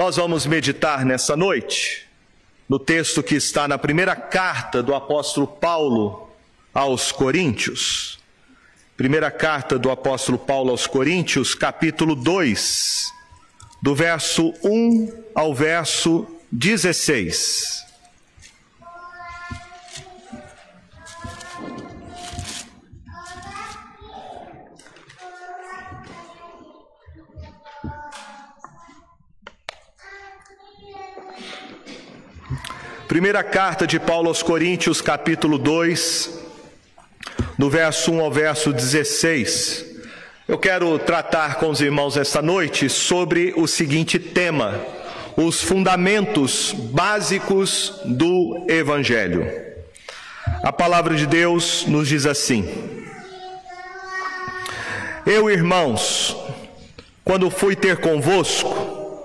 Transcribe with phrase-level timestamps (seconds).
[0.00, 2.06] Nós vamos meditar nessa noite
[2.66, 6.26] no texto que está na primeira carta do apóstolo Paulo
[6.72, 8.18] aos Coríntios.
[8.96, 13.12] Primeira carta do apóstolo Paulo aos Coríntios, capítulo 2,
[13.82, 17.89] do verso 1 ao verso 16.
[33.10, 36.30] Primeira carta de Paulo aos Coríntios, capítulo 2,
[37.58, 39.84] do verso 1 ao verso 16.
[40.46, 44.80] Eu quero tratar com os irmãos esta noite sobre o seguinte tema:
[45.36, 49.44] os fundamentos básicos do Evangelho.
[50.62, 52.64] A palavra de Deus nos diz assim:
[55.26, 56.36] Eu, irmãos,
[57.24, 59.24] quando fui ter convosco,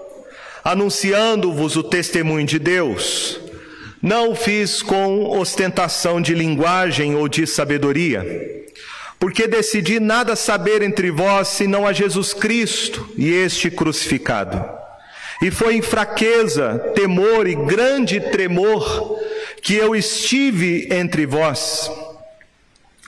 [0.64, 3.45] anunciando-vos o testemunho de Deus,
[4.06, 8.24] não o fiz com ostentação de linguagem ou de sabedoria,
[9.20, 14.64] porque decidi nada saber entre vós senão a Jesus Cristo e este crucificado.
[15.42, 19.20] E foi em fraqueza, temor e grande tremor
[19.60, 21.90] que eu estive entre vós.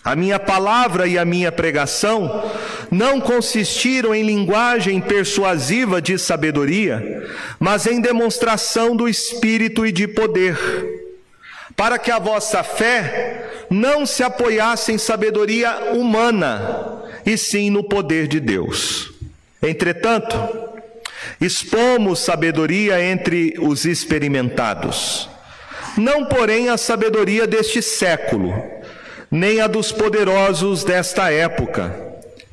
[0.08, 2.50] A minha palavra e a minha pregação
[2.89, 7.27] não consistiram em linguagem persuasiva de sabedoria,
[7.59, 10.58] mas em demonstração do Espírito e de poder,
[11.75, 18.30] para que a vossa fé não se apoiasse em sabedoria humana, e sim no poder
[18.30, 19.11] de Deus.
[19.61, 20.38] Entretanto,
[21.41, 25.30] expomos sabedoria entre os experimentados,
[25.97, 28.77] não porém a sabedoria deste século,
[29.31, 31.95] nem a dos poderosos desta época,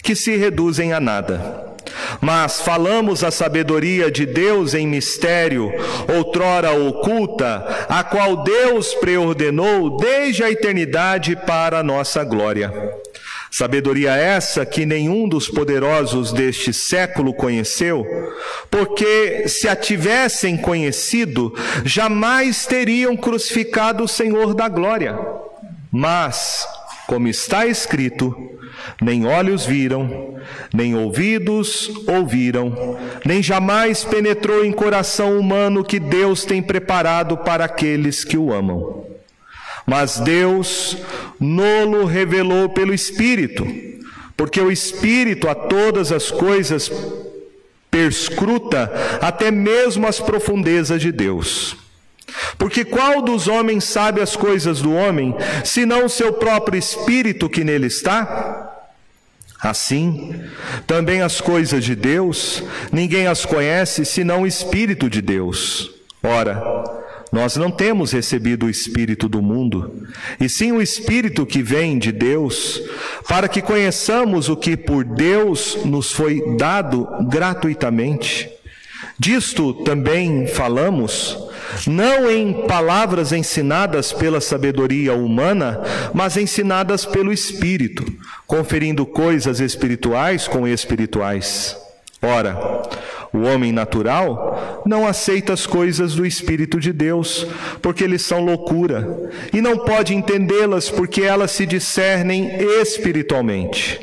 [0.03, 1.75] que se reduzem a nada.
[2.21, 5.73] Mas falamos a sabedoria de Deus em mistério,
[6.13, 12.73] outrora oculta, a qual Deus preordenou desde a eternidade para a nossa glória.
[13.51, 18.05] Sabedoria essa que nenhum dos poderosos deste século conheceu,
[18.69, 21.55] porque se a tivessem conhecido,
[21.85, 25.17] jamais teriam crucificado o Senhor da glória.
[25.97, 26.67] Mas,
[27.07, 28.35] como está escrito,
[29.01, 30.41] nem olhos viram,
[30.75, 38.25] nem ouvidos ouviram, nem jamais penetrou em coração humano que Deus tem preparado para aqueles
[38.25, 39.05] que o amam.
[39.87, 40.99] Mas Deus
[41.39, 43.65] nolo revelou pelo Espírito,
[44.37, 46.91] porque o Espírito a todas as coisas
[47.89, 51.84] perscruta até mesmo as profundezas de Deus.
[52.59, 57.65] Porque qual dos homens sabe as coisas do homem, senão o seu próprio espírito que
[57.65, 58.73] nele está?
[59.61, 60.35] Assim,
[60.87, 62.63] também as coisas de Deus,
[62.93, 65.91] ninguém as conhece senão o Espírito de Deus.
[66.23, 66.63] Ora,
[67.33, 70.07] nós não temos recebido o Espírito do mundo,
[70.39, 72.83] e sim o Espírito que vem de Deus,
[73.27, 78.51] para que conheçamos o que por Deus nos foi dado gratuitamente.
[79.19, 81.39] Disto também falamos,
[81.87, 85.81] não em palavras ensinadas pela sabedoria humana,
[86.13, 88.05] mas ensinadas pelo Espírito,
[88.47, 91.77] conferindo coisas espirituais com espirituais.
[92.23, 92.83] Ora,
[93.33, 97.47] o homem natural não aceita as coisas do Espírito de Deus,
[97.83, 102.51] porque eles são loucura, e não pode entendê-las porque elas se discernem
[102.81, 104.01] espiritualmente.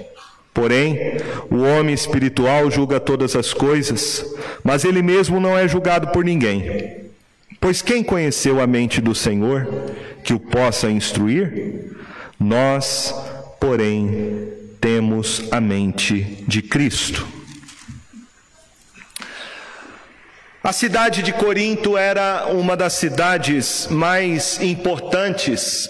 [0.54, 1.18] Porém,
[1.50, 4.26] o homem espiritual julga todas as coisas,
[4.64, 7.01] mas ele mesmo não é julgado por ninguém.
[7.62, 9.68] Pois quem conheceu a mente do Senhor
[10.24, 11.96] que o possa instruir?
[12.40, 13.14] Nós,
[13.60, 14.52] porém,
[14.82, 17.28] temos a mente de Cristo.
[20.64, 25.88] A cidade de Corinto era uma das cidades mais importantes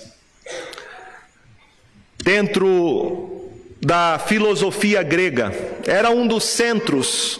[2.21, 3.49] dentro
[3.81, 5.53] da filosofia grega.
[5.87, 7.39] Era um dos centros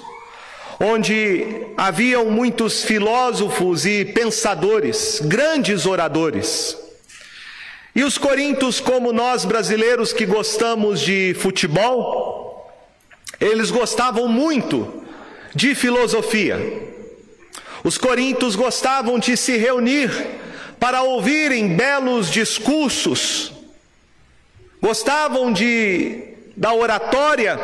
[0.83, 1.45] onde
[1.77, 6.75] haviam muitos filósofos e pensadores, grandes oradores.
[7.95, 12.67] E os coríntios, como nós brasileiros que gostamos de futebol,
[13.39, 15.03] eles gostavam muito
[15.53, 16.57] de filosofia.
[17.84, 20.09] Os coríntios gostavam de se reunir
[20.79, 23.51] para ouvirem belos discursos,
[24.81, 26.23] gostavam de
[26.57, 27.59] da oratória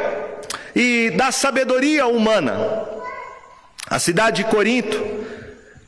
[0.75, 2.96] e da sabedoria humana.
[3.89, 5.25] A cidade de Corinto,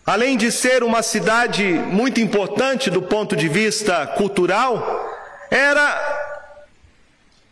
[0.05, 5.05] além de ser uma cidade muito importante do ponto de vista cultural,
[5.51, 6.27] era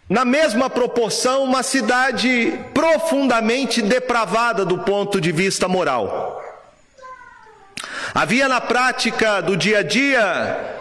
[0.10, 6.42] na mesma proporção uma cidade profundamente depravada do ponto de vista moral.
[8.14, 10.78] Havia na prática do dia a dia,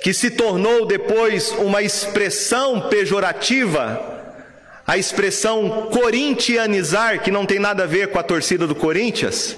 [0.00, 4.19] que se tornou depois uma expressão pejorativa,
[4.90, 9.56] a expressão corintianizar, que não tem nada a ver com a torcida do Corinthians,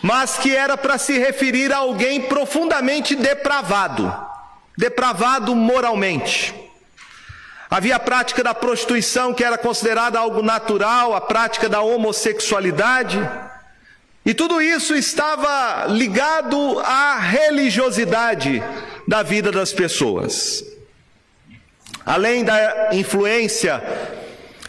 [0.00, 4.14] mas que era para se referir a alguém profundamente depravado,
[4.78, 6.54] depravado moralmente.
[7.68, 13.18] Havia a prática da prostituição, que era considerada algo natural, a prática da homossexualidade,
[14.24, 18.62] e tudo isso estava ligado à religiosidade
[19.08, 20.64] da vida das pessoas.
[22.06, 24.21] Além da influência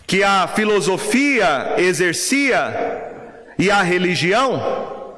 [0.06, 3.12] que a filosofia exercia
[3.58, 5.14] e a religião,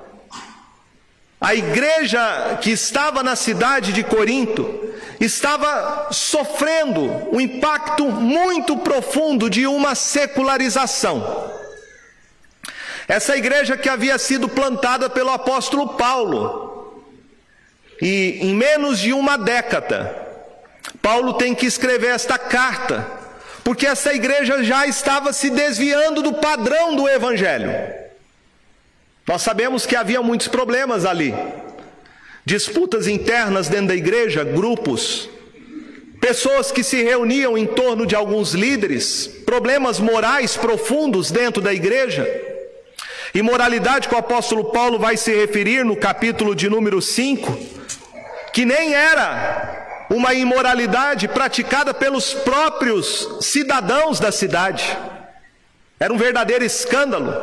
[1.39, 9.67] a igreja que estava na cidade de Corinto estava sofrendo um impacto muito profundo de
[9.67, 11.53] uma secularização.
[13.07, 17.03] Essa igreja que havia sido plantada pelo apóstolo Paulo,
[18.01, 20.15] e em menos de uma década,
[21.01, 23.07] Paulo tem que escrever esta carta,
[23.65, 27.73] porque essa igreja já estava se desviando do padrão do evangelho.
[29.27, 31.33] Nós sabemos que havia muitos problemas ali,
[32.45, 35.27] disputas internas dentro da igreja, grupos,
[36.21, 42.23] pessoas que se reuniam em torno de alguns líderes, problemas morais profundos dentro da igreja.
[43.33, 47.57] Imoralidade que o apóstolo Paulo vai se referir no capítulo de número 5,
[48.53, 54.97] que nem era uma imoralidade praticada pelos próprios cidadãos da cidade.
[55.99, 57.33] Era um verdadeiro escândalo.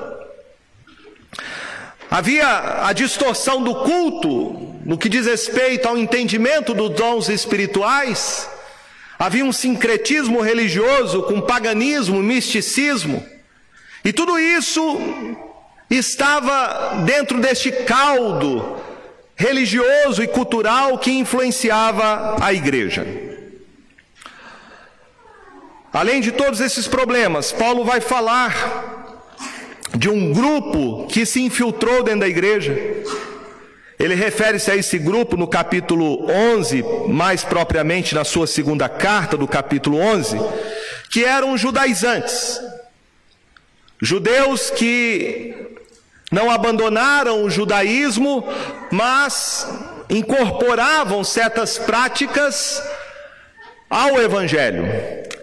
[2.10, 8.48] Havia a distorção do culto no que diz respeito ao entendimento dos dons espirituais.
[9.18, 13.24] Havia um sincretismo religioso com paganismo, misticismo.
[14.04, 14.98] E tudo isso
[15.88, 18.82] estava dentro deste caldo
[19.42, 23.04] religioso e cultural que influenciava a igreja.
[25.92, 29.10] Além de todos esses problemas, Paulo vai falar
[29.96, 32.72] de um grupo que se infiltrou dentro da igreja.
[33.98, 39.48] Ele refere-se a esse grupo no capítulo 11, mais propriamente na sua segunda carta, do
[39.48, 40.38] capítulo 11,
[41.10, 42.60] que eram judaizantes.
[44.00, 45.71] Judeus que
[46.32, 48.42] não abandonaram o judaísmo,
[48.90, 49.68] mas
[50.08, 52.82] incorporavam certas práticas
[53.90, 54.84] ao evangelho.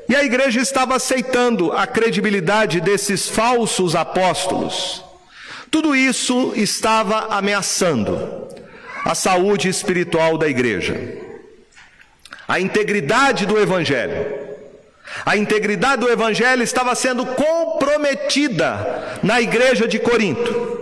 [0.09, 5.03] E a igreja estava aceitando a credibilidade desses falsos apóstolos.
[5.69, 8.47] Tudo isso estava ameaçando
[9.05, 10.99] a saúde espiritual da igreja,
[12.47, 14.49] a integridade do evangelho.
[15.25, 20.78] A integridade do evangelho estava sendo comprometida na igreja de Corinto.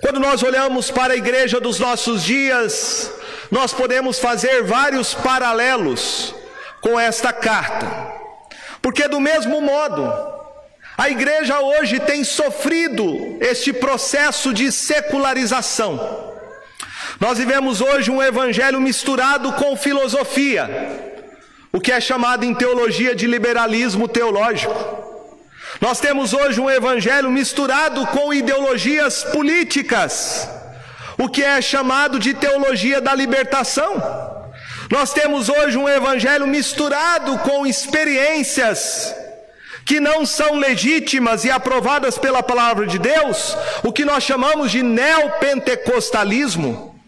[0.00, 3.10] Quando nós olhamos para a igreja dos nossos dias,
[3.50, 6.34] nós podemos fazer vários paralelos
[6.80, 7.86] com esta carta.
[8.82, 10.12] Porque, do mesmo modo,
[10.98, 16.34] a igreja hoje tem sofrido este processo de secularização.
[17.18, 20.68] Nós vivemos hoje um evangelho misturado com filosofia,
[21.72, 25.15] o que é chamado em teologia de liberalismo teológico.
[25.80, 30.48] Nós temos hoje um evangelho misturado com ideologias políticas,
[31.18, 34.44] o que é chamado de teologia da libertação.
[34.90, 39.14] Nós temos hoje um evangelho misturado com experiências
[39.84, 44.82] que não são legítimas e aprovadas pela palavra de Deus, o que nós chamamos de
[44.82, 46.98] neopentecostalismo.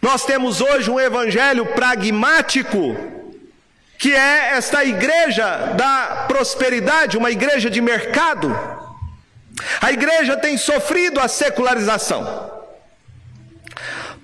[0.00, 2.96] Nós temos hoje um evangelho pragmático,
[4.04, 8.54] que é esta igreja da prosperidade, uma igreja de mercado.
[9.80, 12.22] A igreja tem sofrido a secularização.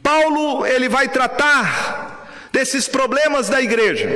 [0.03, 4.07] Paulo, ele vai tratar desses problemas da igreja.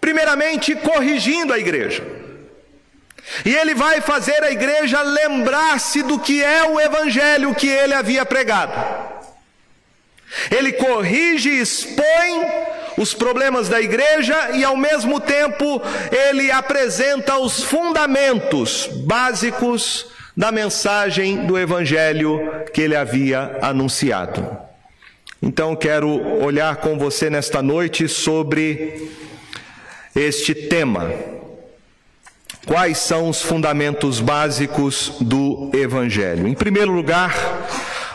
[0.00, 2.02] Primeiramente, corrigindo a igreja.
[3.44, 8.24] E ele vai fazer a igreja lembrar-se do que é o evangelho que ele havia
[8.24, 8.72] pregado.
[10.50, 17.62] Ele corrige e expõe os problemas da igreja e, ao mesmo tempo, ele apresenta os
[17.62, 22.40] fundamentos básicos da mensagem do evangelho
[22.72, 24.46] que ele havia anunciado.
[25.42, 29.10] Então, quero olhar com você nesta noite sobre
[30.14, 31.12] este tema.
[32.66, 36.48] Quais são os fundamentos básicos do evangelho?
[36.48, 37.34] Em primeiro lugar,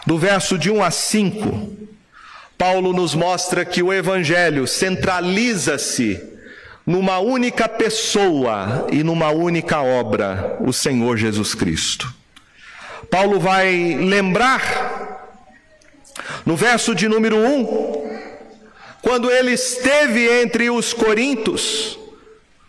[0.07, 1.88] do verso de 1 a 5,
[2.59, 6.21] Paulo nos mostra que o Evangelho centraliza-se
[6.85, 12.13] numa única pessoa e numa única obra, o Senhor Jesus Cristo.
[13.09, 15.39] Paulo vai lembrar,
[16.45, 18.19] no verso de número 1,
[19.01, 21.97] quando ele esteve entre os coríntios,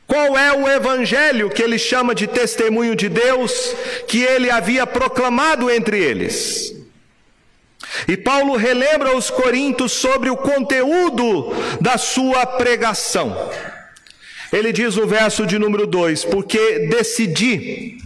[0.07, 3.75] qual é o evangelho que ele chama de testemunho de Deus
[4.07, 6.80] que ele havia proclamado entre eles?
[8.07, 13.51] E Paulo relembra os coríntios sobre o conteúdo da sua pregação.
[14.53, 17.99] Ele diz no verso de número 2: Porque decidi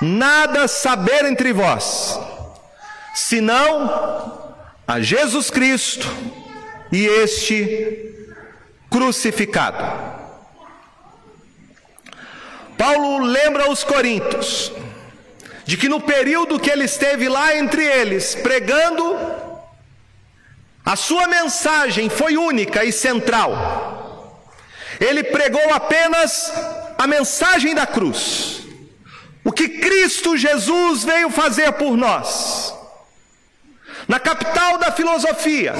[0.00, 2.18] nada saber entre vós,
[3.14, 4.54] senão
[4.86, 6.08] a Jesus Cristo
[6.90, 8.14] e este
[8.90, 10.18] crucificado.
[12.76, 14.72] Paulo lembra os coríntios
[15.68, 19.04] de que no período que ele esteve lá entre eles, pregando,
[20.82, 24.50] a sua mensagem foi única e central.
[24.98, 26.50] Ele pregou apenas
[26.96, 28.62] a mensagem da cruz,
[29.44, 32.72] o que Cristo Jesus veio fazer por nós.
[34.08, 35.74] Na capital da filosofia,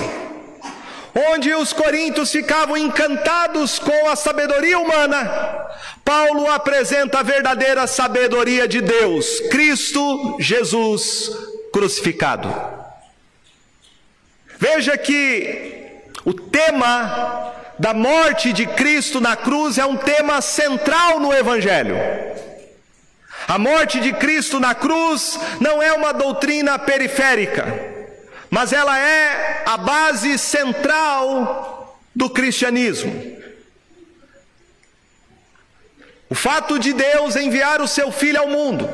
[1.19, 5.67] onde os coríntios ficavam encantados com a sabedoria humana,
[6.05, 11.31] Paulo apresenta a verdadeira sabedoria de Deus, Cristo Jesus
[11.73, 12.55] crucificado.
[14.59, 21.33] Veja que o tema da morte de Cristo na cruz é um tema central no
[21.33, 21.97] Evangelho.
[23.47, 27.98] A morte de Cristo na cruz não é uma doutrina periférica
[28.51, 33.39] mas ela é a base central do cristianismo.
[36.31, 38.89] O fato de Deus enviar o seu filho ao mundo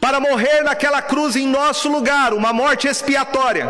[0.00, 3.66] para morrer naquela cruz em nosso lugar, uma morte expiatória,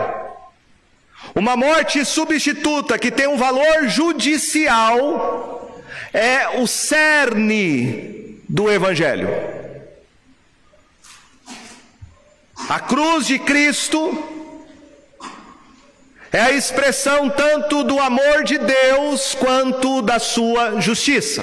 [1.35, 5.81] uma morte substituta que tem um valor judicial,
[6.13, 9.29] é o cerne do Evangelho.
[12.69, 14.36] A cruz de Cristo
[16.37, 21.43] é a expressão tanto do amor de Deus quanto da sua justiça.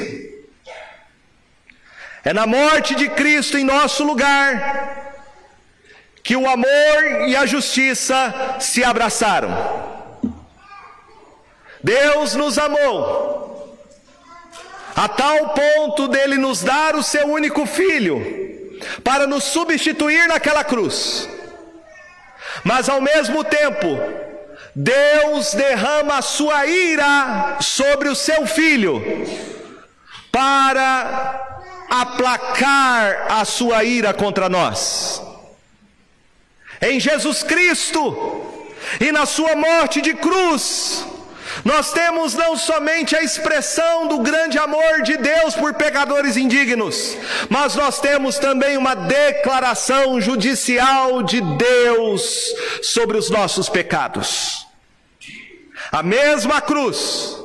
[2.23, 5.25] É na morte de Cristo em nosso lugar
[6.23, 9.49] que o amor e a justiça se abraçaram.
[11.83, 13.79] Deus nos amou
[14.95, 21.27] a tal ponto dele nos dar o seu único filho para nos substituir naquela cruz.
[22.63, 23.97] Mas ao mesmo tempo,
[24.75, 29.01] Deus derrama a sua ira sobre o seu filho
[30.31, 35.21] para aplacar a sua ira contra nós.
[36.81, 38.63] Em Jesus Cristo
[38.99, 41.05] e na sua morte de cruz,
[41.63, 47.17] nós temos não somente a expressão do grande amor de Deus por pecadores indignos,
[47.49, 54.65] mas nós temos também uma declaração judicial de Deus sobre os nossos pecados.
[55.91, 57.37] A mesma cruz,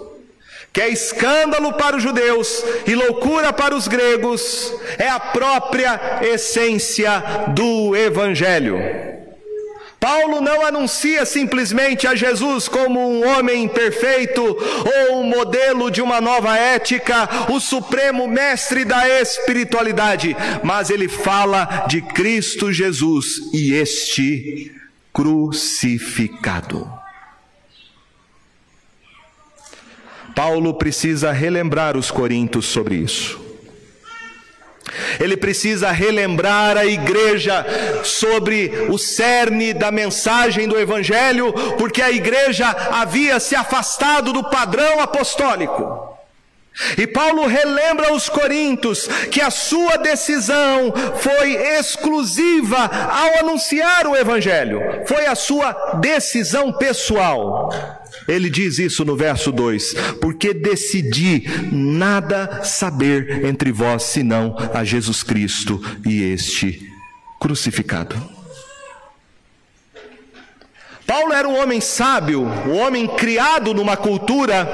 [0.73, 7.23] que é escândalo para os judeus e loucura para os gregos, é a própria essência
[7.49, 9.18] do Evangelho.
[10.01, 16.21] Paulo não anuncia simplesmente a Jesus como um homem perfeito ou um modelo de uma
[16.21, 24.73] nova ética, o supremo mestre da espiritualidade, mas ele fala de Cristo Jesus e este
[25.13, 26.89] crucificado.
[30.33, 33.48] Paulo precisa relembrar os coríntios sobre isso.
[35.21, 37.65] Ele precisa relembrar a igreja
[38.05, 45.01] sobre o cerne da mensagem do Evangelho, porque a igreja havia se afastado do padrão
[45.01, 46.09] apostólico.
[46.97, 54.81] E Paulo relembra aos Coríntios que a sua decisão foi exclusiva ao anunciar o Evangelho,
[55.07, 57.71] foi a sua decisão pessoal.
[58.29, 65.23] Ele diz isso no verso 2: Porque decidi nada saber entre vós senão a Jesus
[65.23, 66.89] Cristo e este
[67.41, 68.15] crucificado.
[71.07, 74.69] Paulo era um homem sábio, um homem criado numa cultura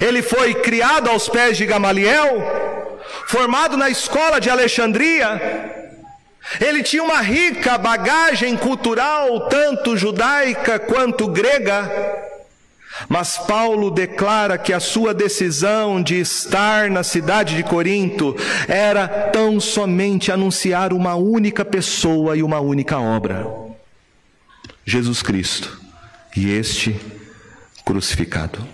[0.00, 5.81] ele foi criado aos pés de Gamaliel, formado na escola de Alexandria.
[6.60, 12.30] Ele tinha uma rica bagagem cultural, tanto judaica quanto grega.
[13.08, 18.36] Mas Paulo declara que a sua decisão de estar na cidade de Corinto
[18.68, 23.46] era tão somente anunciar uma única pessoa e uma única obra:
[24.84, 25.80] Jesus Cristo,
[26.36, 27.00] e este
[27.84, 28.66] crucificado.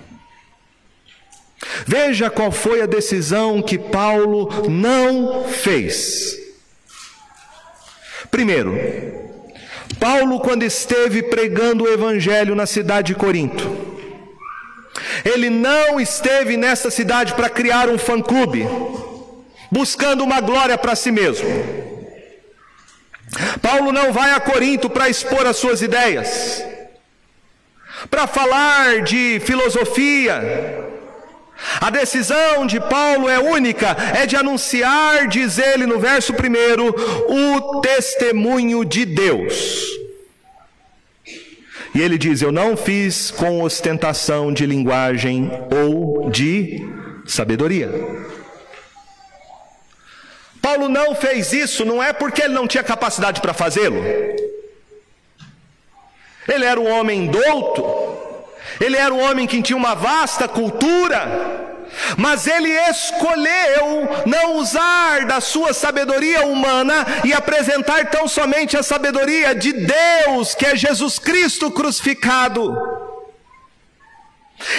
[1.87, 6.38] Veja qual foi a decisão que Paulo não fez.
[8.31, 8.79] Primeiro,
[9.99, 13.89] Paulo, quando esteve pregando o evangelho na cidade de Corinto,
[15.25, 18.67] ele não esteve nessa cidade para criar um fã-clube,
[19.71, 21.49] buscando uma glória para si mesmo.
[23.61, 26.63] Paulo não vai a Corinto para expor as suas ideias,
[28.11, 30.88] para falar de filosofia.
[31.81, 36.95] A decisão de Paulo é única, é de anunciar, diz ele no verso primeiro,
[37.29, 39.99] o testemunho de Deus.
[41.95, 46.87] E ele diz: Eu não fiz com ostentação de linguagem ou de
[47.27, 47.91] sabedoria.
[50.63, 54.03] Paulo não fez isso, não é porque ele não tinha capacidade para fazê-lo.
[56.47, 57.83] Ele era um homem douto,
[58.81, 61.77] ele era um homem que tinha uma vasta cultura,
[62.17, 69.55] mas ele escolheu não usar da sua sabedoria humana e apresentar tão somente a sabedoria
[69.55, 72.77] de Deus, que é Jesus Cristo crucificado.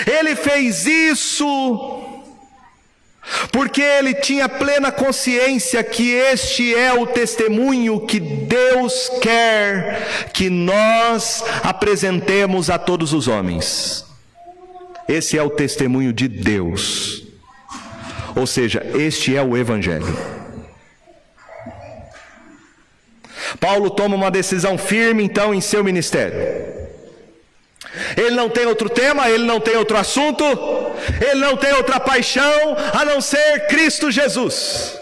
[0.05, 2.08] Ele fez isso
[3.51, 11.43] porque ele tinha plena consciência que este é o testemunho que Deus quer que nós
[11.63, 14.05] apresentemos a todos os homens.
[15.07, 17.23] Esse é o testemunho de Deus.
[18.35, 20.17] Ou seja, este é o Evangelho.
[23.59, 26.37] Paulo toma uma decisão firme então em seu ministério.
[28.15, 30.43] Ele não tem outro tema, ele não tem outro assunto,
[31.21, 34.97] ele não tem outra paixão a não ser Cristo Jesus.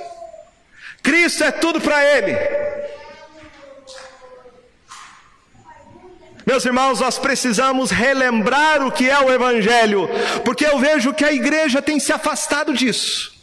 [1.02, 2.36] Cristo é tudo para ele.
[6.46, 10.10] Meus irmãos, nós precisamos relembrar o que é o Evangelho,
[10.46, 13.36] porque eu vejo que a igreja tem se afastado disso.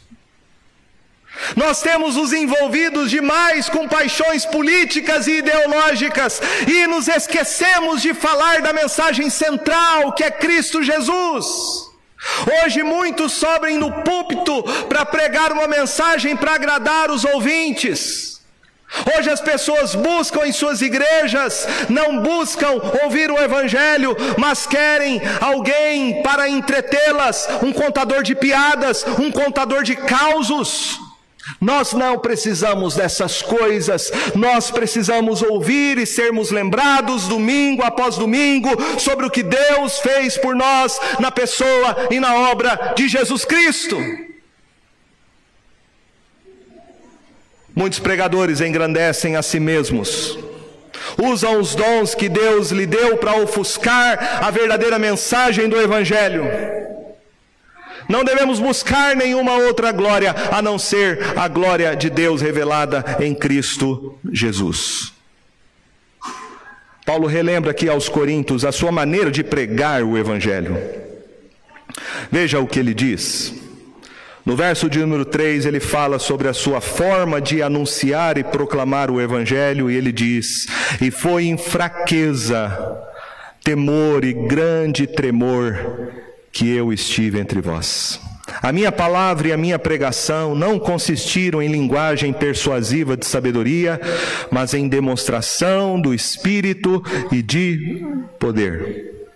[1.55, 8.61] Nós temos os envolvidos demais com paixões políticas e ideológicas e nos esquecemos de falar
[8.61, 11.84] da mensagem central que é Cristo Jesus.
[12.63, 18.35] Hoje muitos sobrem no púlpito para pregar uma mensagem para agradar os ouvintes.
[19.17, 26.21] Hoje as pessoas buscam em suas igrejas, não buscam ouvir o Evangelho, mas querem alguém
[26.23, 31.04] para entretê-las, um contador de piadas, um contador de causos.
[31.61, 39.25] Nós não precisamos dessas coisas, nós precisamos ouvir e sermos lembrados domingo após domingo sobre
[39.25, 43.97] o que Deus fez por nós na pessoa e na obra de Jesus Cristo.
[47.75, 50.39] Muitos pregadores engrandecem a si mesmos,
[51.21, 56.45] usam os dons que Deus lhe deu para ofuscar a verdadeira mensagem do Evangelho.
[58.07, 63.33] Não devemos buscar nenhuma outra glória a não ser a glória de Deus revelada em
[63.33, 65.13] Cristo Jesus.
[67.05, 70.77] Paulo relembra aqui aos Coríntios a sua maneira de pregar o Evangelho.
[72.31, 73.53] Veja o que ele diz.
[74.43, 79.09] No verso de número 3, ele fala sobre a sua forma de anunciar e proclamar
[79.09, 80.67] o Evangelho, e ele diz:
[81.01, 82.71] E foi em fraqueza,
[83.63, 86.24] temor e grande tremor
[86.55, 88.17] que eu estive entre vós.
[88.61, 93.99] A minha palavra e a minha pregação não consistiram em linguagem persuasiva de sabedoria,
[94.49, 98.05] mas em demonstração do Espírito e de
[98.39, 99.27] poder.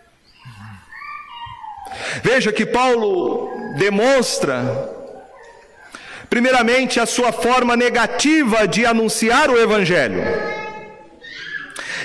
[2.24, 4.90] Veja que Paulo demonstra,
[6.30, 10.24] primeiramente, a sua forma negativa de anunciar o Evangelho.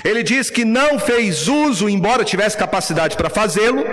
[0.04, 3.84] Ele diz que não fez uso, embora tivesse capacidade para fazê-lo,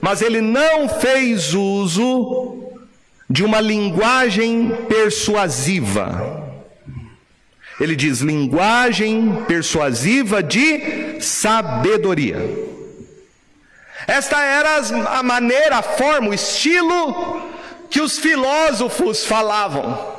[0.00, 2.62] mas ele não fez uso
[3.28, 6.44] de uma linguagem persuasiva.
[7.80, 12.38] Ele diz linguagem persuasiva de sabedoria.
[14.06, 14.78] Esta era
[15.18, 17.42] a maneira, a forma, o estilo
[17.90, 20.16] que os filósofos falavam.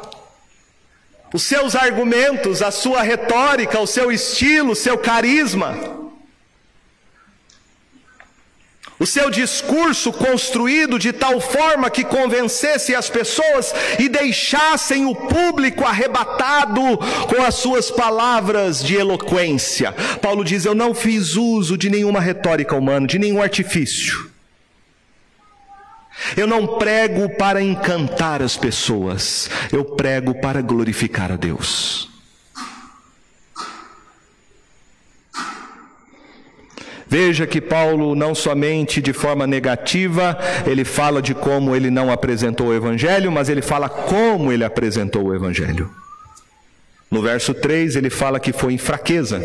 [1.34, 5.97] Os seus argumentos, a sua retórica, o seu estilo, o seu carisma.
[9.00, 15.86] O seu discurso construído de tal forma que convencesse as pessoas e deixassem o público
[15.86, 19.92] arrebatado com as suas palavras de eloquência.
[20.20, 24.32] Paulo diz: Eu não fiz uso de nenhuma retórica humana, de nenhum artifício.
[26.36, 32.17] Eu não prego para encantar as pessoas, eu prego para glorificar a Deus.
[37.10, 42.68] Veja que Paulo, não somente de forma negativa, ele fala de como ele não apresentou
[42.68, 45.90] o Evangelho, mas ele fala como ele apresentou o Evangelho.
[47.10, 49.42] No verso 3, ele fala que foi em fraqueza,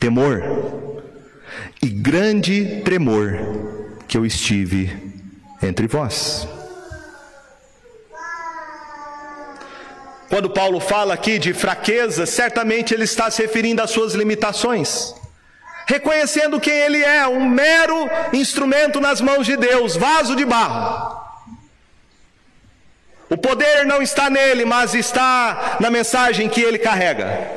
[0.00, 0.42] temor
[1.80, 3.38] e grande tremor
[4.08, 4.92] que eu estive
[5.62, 6.48] entre vós.
[10.28, 15.14] Quando Paulo fala aqui de fraqueza, certamente ele está se referindo às suas limitações,
[15.88, 21.18] reconhecendo quem ele é, um mero instrumento nas mãos de Deus, vaso de barro.
[23.30, 27.50] O poder não está nele, mas está na mensagem que ele carrega.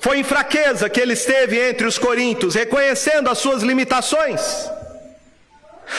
[0.00, 4.68] Foi em fraqueza que ele esteve entre os coríntios, reconhecendo as suas limitações.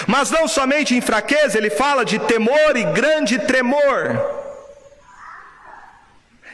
[0.05, 4.19] Mas não somente em fraqueza, ele fala de temor e grande tremor.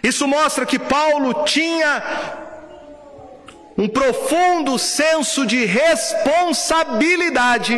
[0.03, 2.03] Isso mostra que Paulo tinha
[3.79, 7.77] um profundo senso de responsabilidade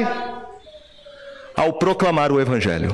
[1.56, 2.92] ao proclamar o Evangelho.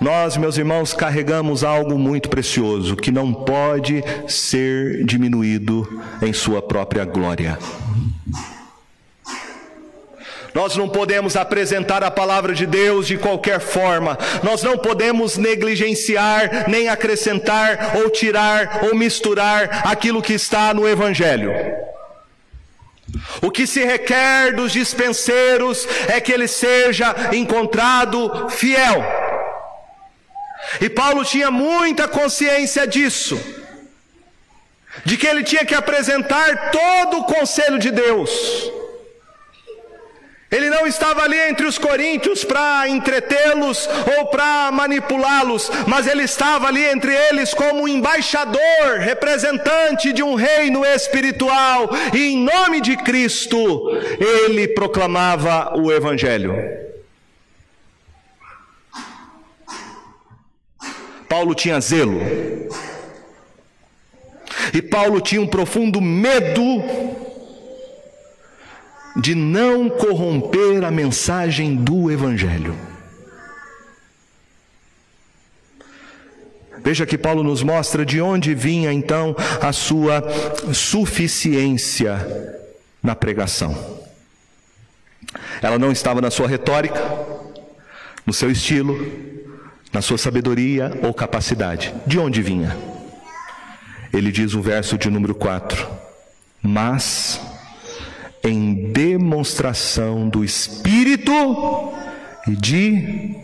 [0.00, 7.04] Nós, meus irmãos, carregamos algo muito precioso que não pode ser diminuído em sua própria
[7.04, 7.58] glória.
[10.54, 16.70] Nós não podemos apresentar a palavra de Deus de qualquer forma, nós não podemos negligenciar,
[16.70, 21.52] nem acrescentar, ou tirar, ou misturar aquilo que está no Evangelho.
[23.42, 29.04] O que se requer dos dispenseiros é que ele seja encontrado fiel.
[30.80, 33.40] E Paulo tinha muita consciência disso,
[35.04, 38.30] de que ele tinha que apresentar todo o conselho de Deus.
[40.54, 46.68] Ele não estava ali entre os coríntios para entretê-los ou para manipulá-los, mas ele estava
[46.68, 53.58] ali entre eles como embaixador, representante de um reino espiritual, e em nome de Cristo,
[54.20, 56.54] ele proclamava o Evangelho.
[61.28, 62.20] Paulo tinha zelo,
[64.72, 66.62] e Paulo tinha um profundo medo
[69.16, 72.76] de não corromper a mensagem do Evangelho.
[76.82, 80.22] Veja que Paulo nos mostra de onde vinha então a sua
[80.74, 82.60] suficiência
[83.02, 84.02] na pregação.
[85.62, 87.00] Ela não estava na sua retórica,
[88.26, 88.98] no seu estilo,
[89.92, 91.94] na sua sabedoria ou capacidade.
[92.06, 92.76] De onde vinha?
[94.12, 95.88] Ele diz o verso de número 4:
[96.62, 97.40] Mas
[98.44, 101.32] em demonstração do Espírito
[102.46, 103.34] e de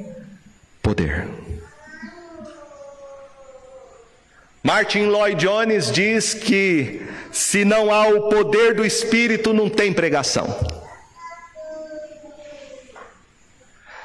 [0.83, 1.27] poder.
[4.63, 7.01] Martin Lloyd Jones diz que
[7.33, 10.55] se não há o poder do Espírito, não tem pregação.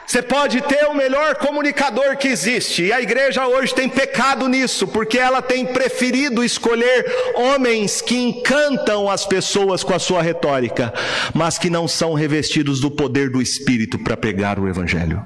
[0.07, 4.87] Você pode ter o melhor comunicador que existe, e a igreja hoje tem pecado nisso,
[4.87, 10.93] porque ela tem preferido escolher homens que encantam as pessoas com a sua retórica,
[11.33, 15.25] mas que não são revestidos do poder do Espírito para pregar o Evangelho.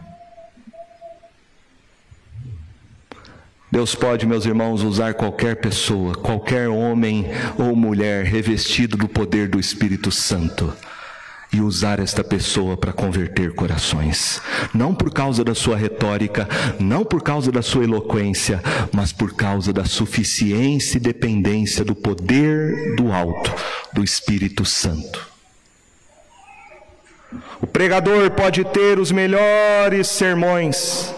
[3.72, 9.60] Deus pode, meus irmãos, usar qualquer pessoa, qualquer homem ou mulher revestido do poder do
[9.60, 10.74] Espírito Santo
[11.52, 14.42] e usar esta pessoa para converter corações.
[14.74, 16.48] Não por causa da sua retórica,
[16.80, 18.62] não por causa da sua eloquência,
[18.94, 23.54] mas por causa da suficiência e dependência do poder do alto,
[23.94, 25.28] do Espírito Santo.
[27.62, 31.14] O pregador pode ter os melhores sermões,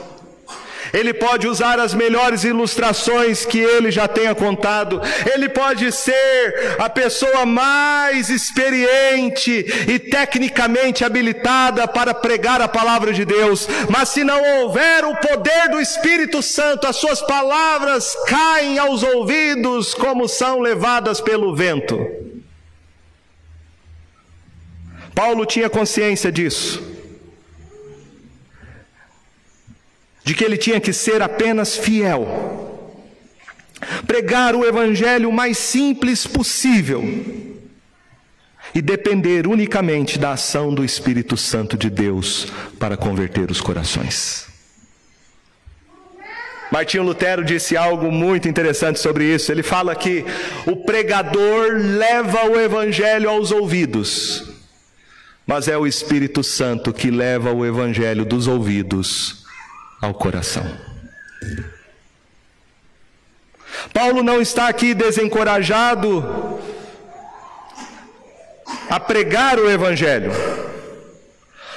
[0.93, 5.01] ele pode usar as melhores ilustrações que ele já tenha contado,
[5.33, 13.25] ele pode ser a pessoa mais experiente e tecnicamente habilitada para pregar a palavra de
[13.25, 19.03] Deus, mas se não houver o poder do Espírito Santo, as suas palavras caem aos
[19.03, 21.99] ouvidos como são levadas pelo vento.
[25.13, 26.90] Paulo tinha consciência disso.
[30.23, 32.97] De que ele tinha que ser apenas fiel,
[34.05, 37.03] pregar o evangelho mais simples possível
[38.73, 42.47] e depender unicamente da ação do Espírito Santo de Deus
[42.79, 44.47] para converter os corações.
[46.71, 49.51] Martinho Lutero disse algo muito interessante sobre isso.
[49.51, 50.23] Ele fala que
[50.65, 54.49] o pregador leva o evangelho aos ouvidos,
[55.45, 59.40] mas é o Espírito Santo que leva o evangelho dos ouvidos
[60.01, 60.65] ao coração.
[63.93, 66.59] Paulo não está aqui desencorajado
[68.89, 70.31] a pregar o Evangelho.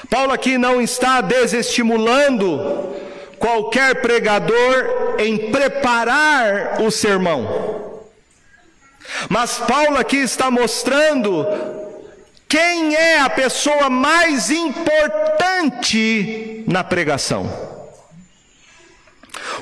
[0.09, 2.95] Paulo aqui não está desestimulando
[3.39, 8.01] qualquer pregador em preparar o sermão.
[9.29, 11.47] Mas Paulo aqui está mostrando
[12.49, 15.85] quem é a pessoa mais importante
[16.67, 17.74] na pregação.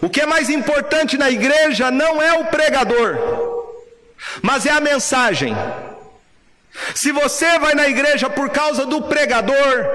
[0.00, 3.18] O que é mais importante na igreja não é o pregador,
[4.40, 5.54] mas é a mensagem.
[6.94, 9.86] Se você vai na igreja por causa do pregador,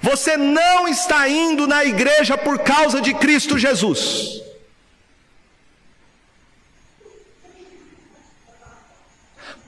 [0.00, 4.42] você não está indo na igreja por causa de Cristo Jesus.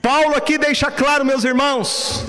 [0.03, 2.25] Paulo aqui deixa claro, meus irmãos,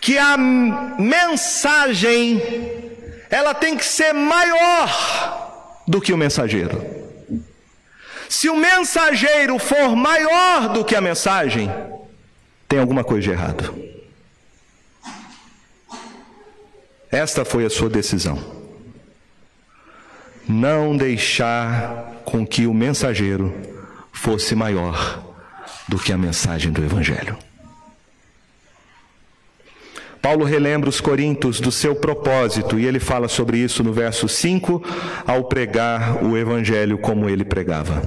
[0.00, 2.42] que a mensagem
[3.30, 6.84] ela tem que ser maior do que o mensageiro.
[8.28, 11.72] Se o mensageiro for maior do que a mensagem,
[12.68, 13.74] tem alguma coisa de errado.
[17.10, 18.38] Esta foi a sua decisão.
[20.48, 23.54] Não deixar com que o mensageiro
[24.12, 25.22] fosse maior
[25.88, 27.38] do que a mensagem do Evangelho.
[30.20, 34.82] Paulo relembra os coríntios do seu propósito e ele fala sobre isso no verso 5,
[35.26, 38.02] ao pregar o evangelho como ele pregava.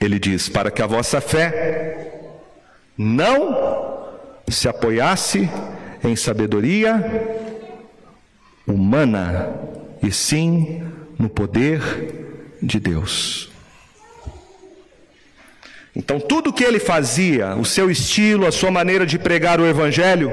[0.00, 2.08] Ele diz: Para que a vossa fé
[2.96, 4.06] não
[4.48, 5.50] se apoiasse
[6.02, 7.44] em sabedoria
[8.66, 9.50] humana,
[10.02, 10.82] e sim
[11.18, 11.80] no poder
[12.62, 13.50] de Deus.
[15.94, 20.30] Então, tudo que ele fazia, o seu estilo, a sua maneira de pregar o Evangelho,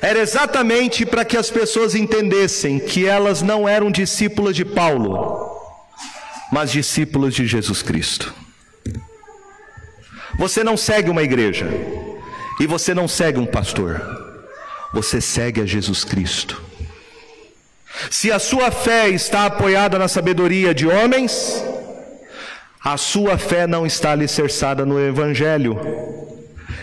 [0.00, 5.50] era exatamente para que as pessoas entendessem que elas não eram discípulas de Paulo,
[6.52, 8.32] mas discípulas de Jesus Cristo.
[10.38, 11.68] Você não segue uma igreja
[12.60, 14.00] e você não segue um pastor,
[14.92, 16.62] você segue a Jesus Cristo.
[18.10, 21.60] Se a sua fé está apoiada na sabedoria de homens,
[22.84, 25.76] a sua fé não está alicerçada no Evangelho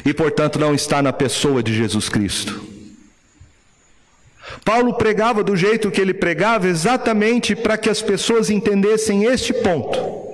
[0.06, 2.74] e, portanto, não está na pessoa de Jesus Cristo.
[4.63, 10.25] Paulo pregava do jeito que ele pregava exatamente para que as pessoas entendessem este ponto.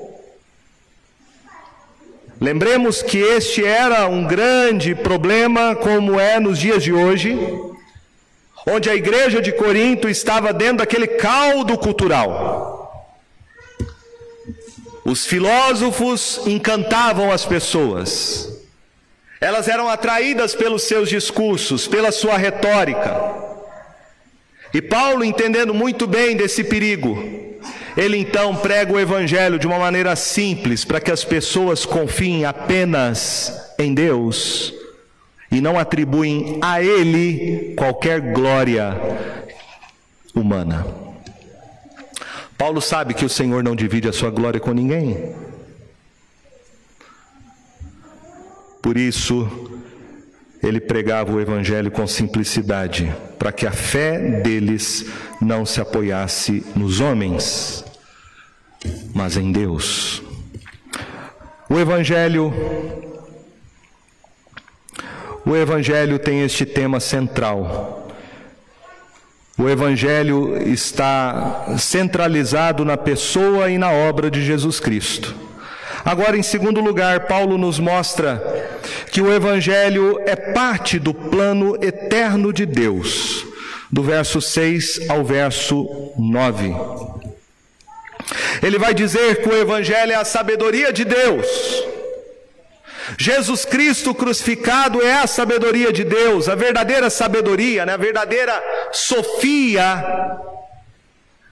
[2.40, 7.38] Lembremos que este era um grande problema, como é nos dias de hoje,
[8.68, 13.08] onde a igreja de Corinto estava dentro daquele caldo cultural.
[15.06, 18.50] Os filósofos encantavam as pessoas,
[19.40, 23.41] elas eram atraídas pelos seus discursos, pela sua retórica.
[24.74, 27.18] E Paulo, entendendo muito bem desse perigo,
[27.98, 33.54] ele então prega o Evangelho de uma maneira simples, para que as pessoas confiem apenas
[33.78, 34.74] em Deus
[35.52, 38.98] e não atribuem a Ele qualquer glória
[40.34, 40.86] humana.
[42.58, 45.36] Paulo sabe que o Senhor não divide a sua glória com ninguém.
[48.82, 49.80] Por isso,
[50.64, 55.06] ele pregava o Evangelho com simplicidade, para que a fé deles
[55.42, 57.84] não se apoiasse nos homens,
[59.14, 60.22] mas em Deus.
[61.68, 62.54] O Evangelho,
[65.46, 68.10] o Evangelho tem este tema central.
[69.58, 75.36] O Evangelho está centralizado na pessoa e na obra de Jesus Cristo.
[76.04, 78.80] Agora, em segundo lugar, Paulo nos mostra
[79.12, 83.46] que o Evangelho é parte do plano eterno de Deus,
[83.92, 86.76] do verso 6 ao verso 9.
[88.64, 91.46] Ele vai dizer que o Evangelho é a sabedoria de Deus.
[93.18, 97.94] Jesus Cristo crucificado é a sabedoria de Deus, a verdadeira sabedoria, né?
[97.94, 98.54] a verdadeira
[98.92, 100.38] sofia,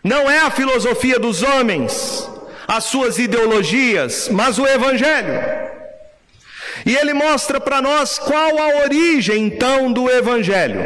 [0.04, 2.30] não é a filosofia dos homens,
[2.70, 5.42] as suas ideologias, mas o Evangelho.
[6.86, 10.80] E ele mostra para nós qual a origem então do Evangelho.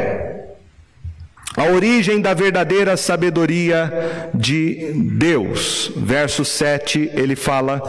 [1.54, 5.92] A origem da verdadeira sabedoria de Deus.
[5.94, 7.82] Verso 7 ele fala: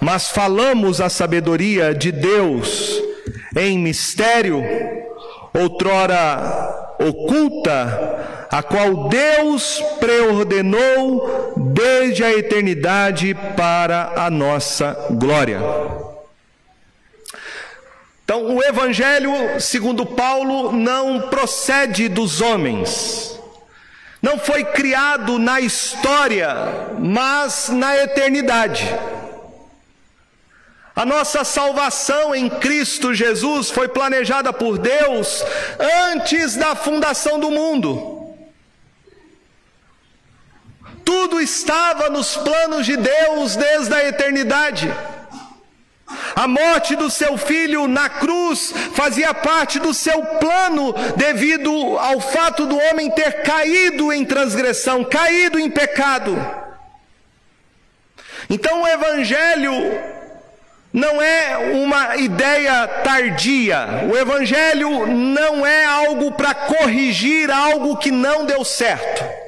[0.00, 3.02] Mas falamos a sabedoria de Deus
[3.56, 4.62] em mistério,
[5.52, 15.60] outrora oculta, a qual Deus preordenou desde a eternidade para a nossa glória.
[18.24, 23.38] Então, o Evangelho, segundo Paulo, não procede dos homens,
[24.20, 26.48] não foi criado na história,
[26.98, 28.86] mas na eternidade.
[30.94, 35.42] A nossa salvação em Cristo Jesus foi planejada por Deus
[36.12, 38.19] antes da fundação do mundo.
[41.10, 44.88] Tudo estava nos planos de Deus desde a eternidade.
[46.36, 52.64] A morte do seu filho na cruz fazia parte do seu plano, devido ao fato
[52.64, 56.38] do homem ter caído em transgressão, caído em pecado.
[58.48, 59.74] Então o Evangelho
[60.92, 68.46] não é uma ideia tardia, o Evangelho não é algo para corrigir algo que não
[68.46, 69.39] deu certo.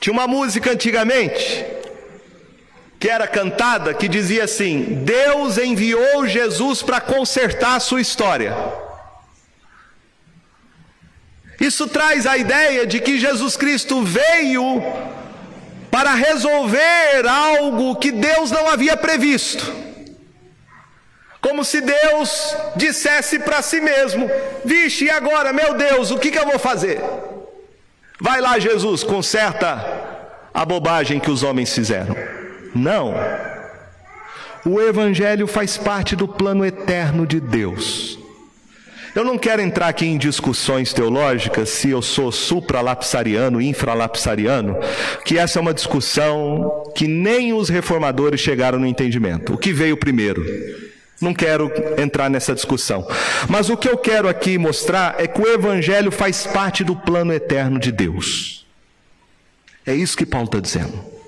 [0.00, 1.66] Tinha uma música antigamente
[3.00, 8.56] que era cantada que dizia assim: Deus enviou Jesus para consertar a sua história.
[11.60, 14.82] Isso traz a ideia de que Jesus Cristo veio
[15.90, 19.88] para resolver algo que Deus não havia previsto.
[21.40, 24.30] Como se Deus dissesse para si mesmo:
[24.64, 27.00] Vixe, e agora, meu Deus, o que, que eu vou fazer?
[28.20, 29.84] Vai lá, Jesus, conserta
[30.52, 32.16] a bobagem que os homens fizeram.
[32.74, 33.14] Não.
[34.64, 38.18] O Evangelho faz parte do plano eterno de Deus.
[39.14, 44.76] Eu não quero entrar aqui em discussões teológicas se eu sou supralapsariano, infralapsariano,
[45.24, 49.54] que essa é uma discussão que nem os reformadores chegaram no entendimento.
[49.54, 50.44] O que veio primeiro?
[51.20, 53.06] Não quero entrar nessa discussão.
[53.48, 57.32] Mas o que eu quero aqui mostrar é que o Evangelho faz parte do plano
[57.32, 58.64] eterno de Deus.
[59.84, 61.18] É isso que Paulo está dizendo.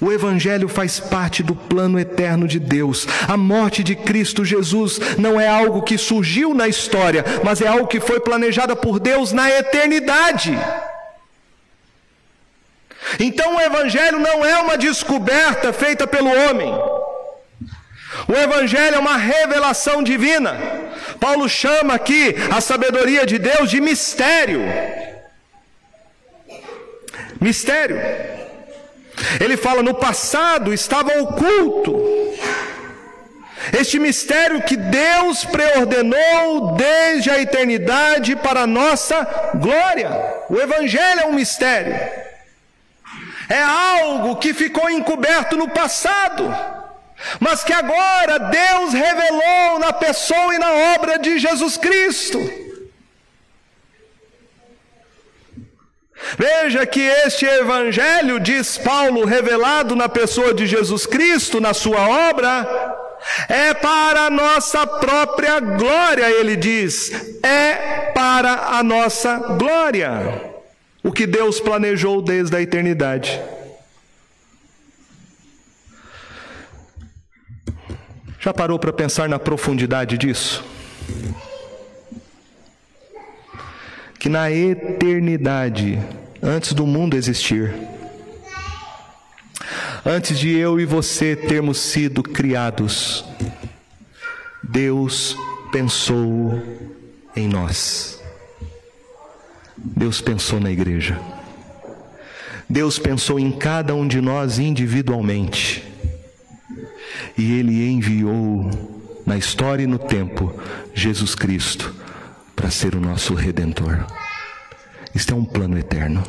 [0.00, 3.06] O Evangelho faz parte do plano eterno de Deus.
[3.28, 7.86] A morte de Cristo Jesus não é algo que surgiu na história, mas é algo
[7.86, 10.58] que foi planejada por Deus na eternidade.
[13.18, 16.72] Então o Evangelho não é uma descoberta feita pelo homem.
[18.30, 20.56] O Evangelho é uma revelação divina.
[21.18, 24.62] Paulo chama aqui a sabedoria de Deus de mistério.
[27.40, 27.98] Mistério.
[29.40, 31.92] Ele fala: no passado estava oculto.
[33.78, 39.22] Este mistério que Deus preordenou desde a eternidade para a nossa
[39.56, 40.10] glória.
[40.48, 41.94] O Evangelho é um mistério.
[43.48, 46.54] É algo que ficou encoberto no passado,
[47.38, 52.38] mas que agora Deus revelou na pessoa e na obra de Jesus Cristo.
[56.36, 62.98] Veja que este evangelho, diz Paulo, revelado na pessoa de Jesus Cristo, na sua obra,
[63.48, 67.10] é para a nossa própria glória, ele diz,
[67.42, 70.50] é para a nossa glória.
[71.02, 73.40] O que Deus planejou desde a eternidade.
[78.40, 80.64] Já parou para pensar na profundidade disso?
[84.20, 85.98] que na eternidade,
[86.42, 87.74] antes do mundo existir,
[90.04, 93.24] antes de eu e você termos sido criados,
[94.62, 95.34] Deus
[95.72, 96.62] pensou
[97.34, 98.22] em nós.
[99.74, 101.18] Deus pensou na igreja.
[102.68, 105.89] Deus pensou em cada um de nós individualmente.
[107.36, 108.70] E Ele enviou
[109.26, 110.52] na história e no tempo
[110.94, 111.94] Jesus Cristo
[112.56, 114.06] para ser o nosso redentor.
[115.14, 116.22] Isto é um plano eterno.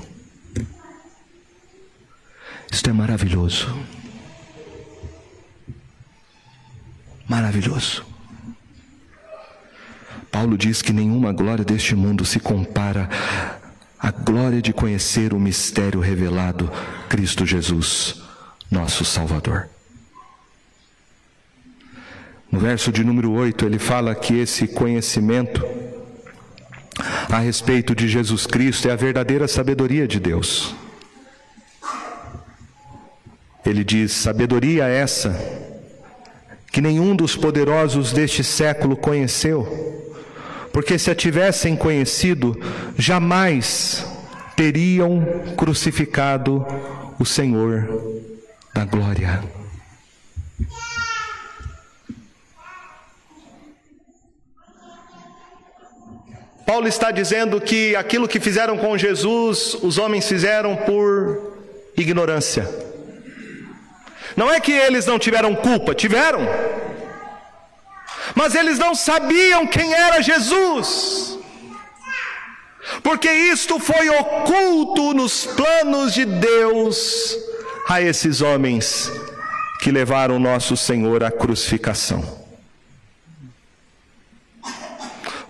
[2.72, 3.76] Isto é maravilhoso.
[7.28, 8.06] Maravilhoso.
[10.32, 13.10] Paulo diz que nenhuma glória deste mundo se compara
[14.00, 16.72] à glória de conhecer o mistério revelado,
[17.10, 18.22] Cristo Jesus,
[18.72, 19.71] nosso Salvador.
[22.52, 25.66] No verso de número 8, ele fala que esse conhecimento
[27.30, 30.76] a respeito de Jesus Cristo é a verdadeira sabedoria de Deus.
[33.66, 35.34] Ele diz: sabedoria essa
[36.72, 39.66] que nenhum dos poderosos deste século conheceu,
[40.74, 42.58] porque se a tivessem conhecido,
[42.98, 44.06] jamais
[44.56, 45.26] teriam
[45.58, 46.66] crucificado
[47.20, 47.88] o Senhor
[48.74, 49.42] da glória.
[56.66, 61.58] Paulo está dizendo que aquilo que fizeram com Jesus, os homens fizeram por
[61.98, 62.68] ignorância.
[64.36, 66.42] Não é que eles não tiveram culpa, tiveram.
[68.36, 71.38] Mas eles não sabiam quem era Jesus.
[73.04, 77.38] Porque isto foi oculto nos planos de Deus
[77.88, 79.12] a esses homens
[79.82, 82.41] que levaram nosso Senhor à crucificação.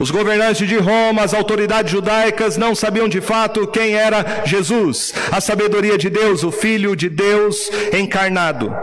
[0.01, 5.39] Os governantes de Roma, as autoridades judaicas não sabiam de fato quem era Jesus, a
[5.39, 8.75] sabedoria de Deus, o Filho de Deus encarnado.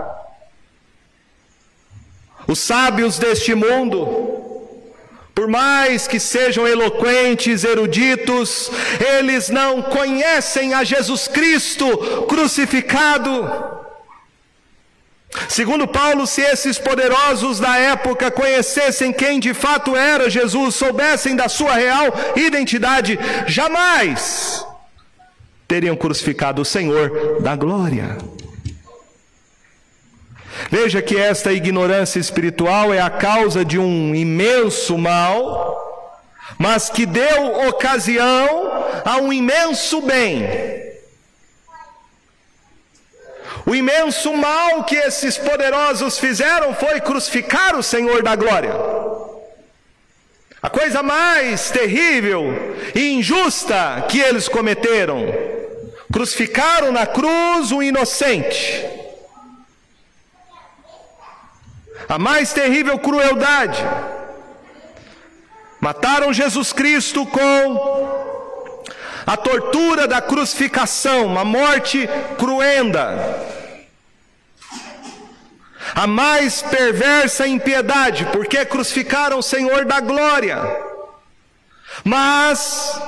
[2.47, 4.07] Os sábios deste mundo,
[5.35, 8.71] por mais que sejam eloquentes, eruditos,
[9.19, 11.99] eles não conhecem a Jesus Cristo
[12.29, 13.78] crucificado.
[15.49, 21.49] Segundo Paulo, se esses poderosos da época conhecessem quem de fato era Jesus, soubessem da
[21.49, 24.66] sua real identidade, jamais
[25.66, 28.16] teriam crucificado o Senhor da glória.
[30.70, 35.76] Veja que esta ignorância espiritual é a causa de um imenso mal,
[36.59, 38.72] mas que deu ocasião
[39.05, 40.88] a um imenso bem.
[43.69, 48.73] O imenso mal que esses poderosos fizeram foi crucificar o Senhor da glória.
[50.62, 52.47] A coisa mais terrível
[52.95, 55.23] e injusta que eles cometeram,
[56.11, 58.87] crucificaram na cruz um inocente.
[62.09, 63.85] A mais terrível crueldade.
[65.79, 68.33] Mataram Jesus Cristo com
[69.27, 72.09] a tortura da crucificação, uma morte
[72.39, 73.58] cruenda
[75.95, 80.59] a mais perversa impiedade, porque crucificaram o Senhor da glória.
[82.05, 83.01] Mas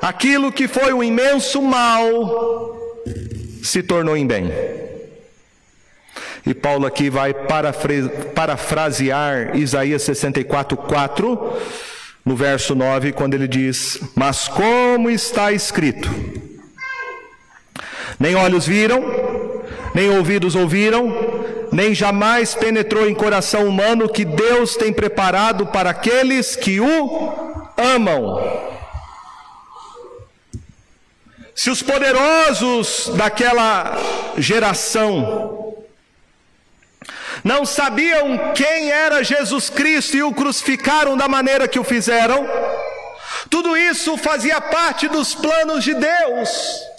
[0.00, 2.78] aquilo que foi um imenso mal
[3.62, 4.52] se tornou em bem.
[6.44, 7.32] E Paulo aqui vai
[8.34, 11.62] parafrasear Isaías 64, 4,
[12.24, 16.10] no verso 9, quando ele diz: Mas como está escrito,
[18.18, 19.02] nem olhos viram,
[19.94, 21.31] nem ouvidos ouviram,
[21.72, 28.70] nem jamais penetrou em coração humano que Deus tem preparado para aqueles que o amam.
[31.54, 33.96] Se os poderosos daquela
[34.36, 35.74] geração
[37.42, 42.46] não sabiam quem era Jesus Cristo e o crucificaram da maneira que o fizeram,
[43.48, 46.91] tudo isso fazia parte dos planos de Deus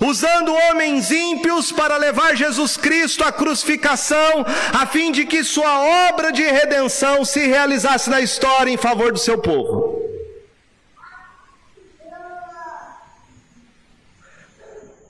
[0.00, 6.32] usando homens ímpios para levar Jesus Cristo à crucificação, a fim de que sua obra
[6.32, 9.98] de redenção se realizasse na história em favor do seu povo.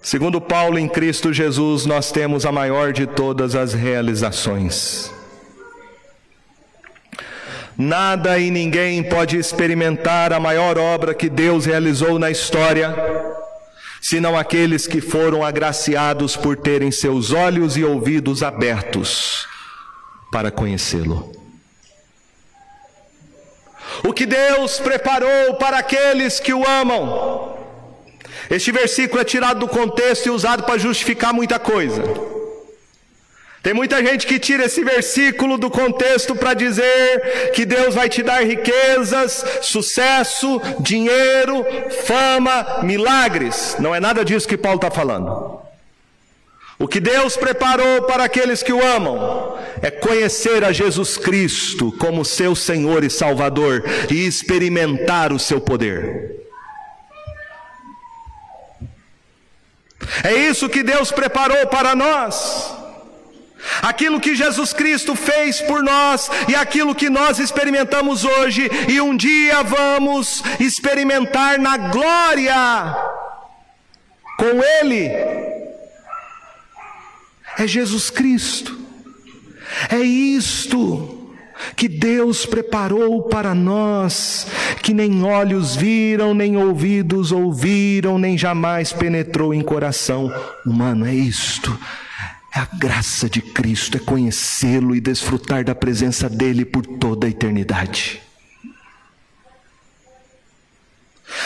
[0.00, 5.12] Segundo Paulo, em Cristo Jesus, nós temos a maior de todas as realizações.
[7.76, 12.92] Nada e ninguém pode experimentar a maior obra que Deus realizou na história
[14.00, 19.46] senão aqueles que foram agraciados por terem seus olhos e ouvidos abertos
[20.30, 21.32] para conhecê-lo.
[24.04, 27.56] O que Deus preparou para aqueles que o amam.
[28.50, 32.02] Este versículo é tirado do contexto e usado para justificar muita coisa.
[33.62, 38.22] Tem muita gente que tira esse versículo do contexto para dizer que Deus vai te
[38.22, 41.66] dar riquezas, sucesso, dinheiro,
[42.06, 43.76] fama, milagres.
[43.78, 45.60] Não é nada disso que Paulo está falando.
[46.78, 52.24] O que Deus preparou para aqueles que o amam é conhecer a Jesus Cristo como
[52.24, 56.36] seu Senhor e Salvador e experimentar o seu poder.
[60.22, 62.87] É isso que Deus preparou para nós.
[63.88, 69.16] Aquilo que Jesus Cristo fez por nós e aquilo que nós experimentamos hoje e um
[69.16, 72.54] dia vamos experimentar na glória
[74.36, 75.06] com Ele,
[77.56, 78.78] é Jesus Cristo,
[79.88, 81.32] é isto
[81.74, 84.48] que Deus preparou para nós,
[84.82, 90.30] que nem olhos viram, nem ouvidos ouviram, nem jamais penetrou em coração
[90.66, 91.76] humano, é isto
[92.58, 98.20] a graça de Cristo, é conhecê-lo e desfrutar da presença dele por toda a eternidade.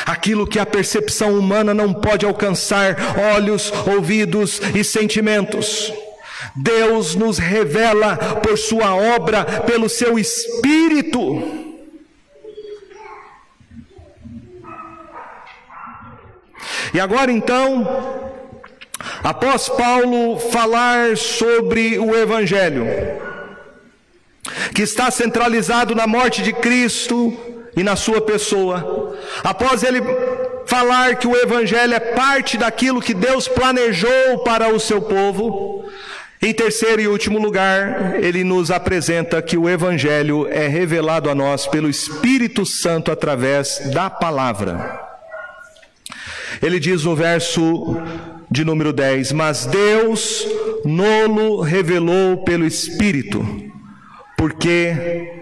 [0.07, 2.97] Aquilo que a percepção humana não pode alcançar,
[3.35, 5.93] olhos, ouvidos e sentimentos.
[6.57, 11.63] Deus nos revela por Sua obra, pelo Seu Espírito.
[16.95, 18.32] E agora então,
[19.23, 22.87] Após Paulo falar sobre o Evangelho,
[24.75, 27.37] que está centralizado na morte de Cristo
[27.77, 30.01] e na sua pessoa, após ele
[30.67, 35.85] falar que o Evangelho é parte daquilo que Deus planejou para o seu povo,
[36.45, 41.69] Em terceiro e último lugar, ele nos apresenta que o Evangelho é revelado a nós
[41.69, 45.01] pelo Espírito Santo através da palavra.
[46.61, 47.97] Ele diz no verso
[48.53, 50.47] de número 10: Mas Deus
[50.85, 53.45] nolo revelou pelo Espírito,
[54.37, 55.33] porque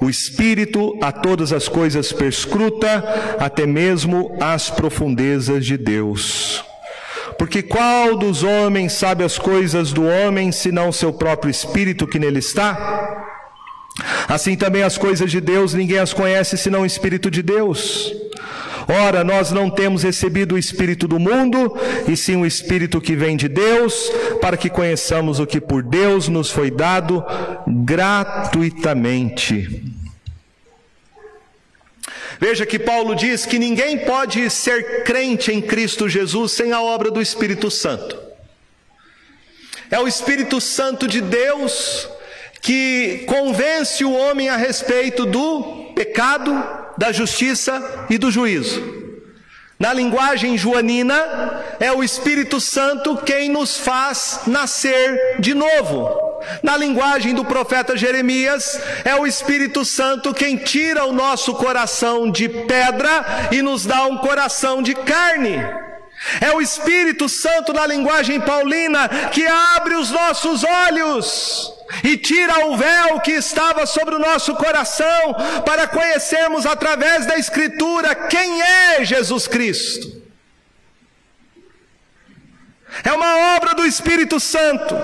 [0.00, 6.64] o Espírito a todas as coisas perscruta, até mesmo as profundezas de Deus.
[7.38, 12.40] Porque qual dos homens sabe as coisas do homem, senão seu próprio espírito que nele
[12.40, 13.26] está?
[14.26, 18.12] Assim também as coisas de Deus, ninguém as conhece senão o Espírito de Deus.
[18.88, 21.76] Ora, nós não temos recebido o Espírito do mundo,
[22.08, 24.10] e sim o Espírito que vem de Deus,
[24.40, 27.22] para que conheçamos o que por Deus nos foi dado
[27.66, 29.84] gratuitamente.
[32.40, 37.10] Veja que Paulo diz que ninguém pode ser crente em Cristo Jesus sem a obra
[37.10, 38.16] do Espírito Santo.
[39.90, 42.08] É o Espírito Santo de Deus
[42.62, 48.98] que convence o homem a respeito do pecado, da justiça e do juízo.
[49.78, 51.14] Na linguagem joanina,
[51.78, 56.42] é o Espírito Santo quem nos faz nascer de novo.
[56.60, 62.48] Na linguagem do profeta Jeremias, é o Espírito Santo quem tira o nosso coração de
[62.48, 65.56] pedra e nos dá um coração de carne.
[66.40, 72.76] É o Espírito Santo, na linguagem paulina, que abre os nossos olhos e tira o
[72.76, 75.34] véu que estava sobre o nosso coração
[75.64, 80.22] para conhecermos através da Escritura quem é Jesus Cristo.
[83.04, 84.94] É uma obra do Espírito Santo.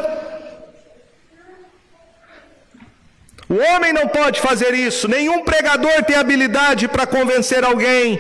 [3.49, 8.18] O homem não pode fazer isso, nenhum pregador tem habilidade para convencer alguém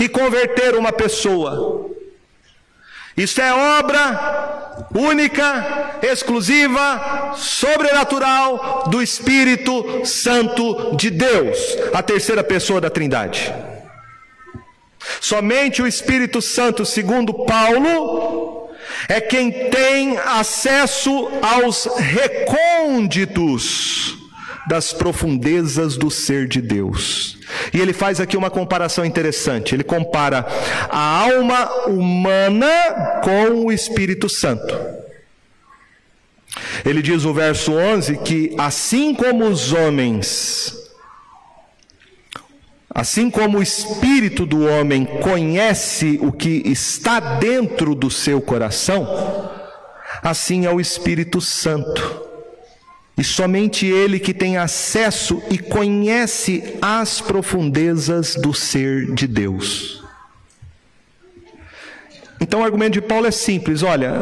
[0.00, 1.93] e converter uma pessoa.
[3.16, 11.58] Isso é obra única, exclusiva, sobrenatural do Espírito Santo de Deus,
[11.92, 13.54] a terceira pessoa da Trindade.
[15.20, 18.70] Somente o Espírito Santo, segundo Paulo,
[19.08, 23.44] é quem tem acesso aos recônditos
[24.68, 27.33] das profundezas do ser de Deus.
[27.72, 29.74] E ele faz aqui uma comparação interessante.
[29.74, 30.46] Ele compara
[30.88, 34.74] a alma humana com o Espírito Santo.
[36.84, 40.84] Ele diz no verso 11 que assim como os homens
[42.94, 49.50] Assim como o espírito do homem conhece o que está dentro do seu coração,
[50.22, 52.23] assim é o Espírito Santo.
[53.16, 60.02] E somente Ele que tem acesso e conhece as profundezas do ser de Deus.
[62.40, 64.12] Então o argumento de Paulo é simples: olha,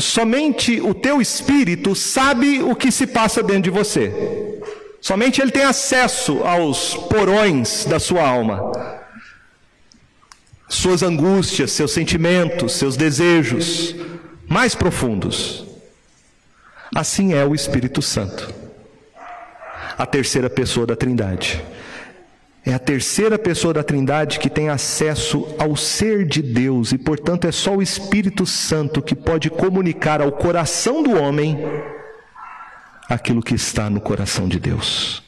[0.00, 4.12] somente o teu espírito sabe o que se passa dentro de você.
[5.00, 8.72] Somente ele tem acesso aos porões da sua alma,
[10.68, 13.94] suas angústias, seus sentimentos, seus desejos
[14.48, 15.67] mais profundos.
[16.94, 18.52] Assim é o Espírito Santo,
[19.96, 21.62] a terceira pessoa da Trindade.
[22.64, 27.46] É a terceira pessoa da Trindade que tem acesso ao ser de Deus e, portanto,
[27.46, 31.58] é só o Espírito Santo que pode comunicar ao coração do homem
[33.08, 35.22] aquilo que está no coração de Deus.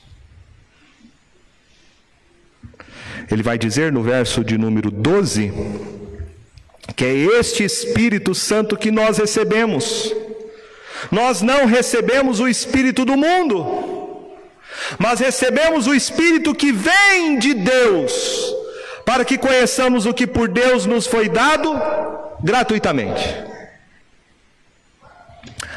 [3.30, 5.52] Ele vai dizer no verso de número 12
[6.96, 10.12] que é este Espírito Santo que nós recebemos
[11.10, 14.30] nós não recebemos o Espírito do mundo,
[14.98, 18.54] mas recebemos o Espírito que vem de Deus,
[19.04, 21.80] para que conheçamos o que por Deus nos foi dado
[22.42, 23.50] gratuitamente.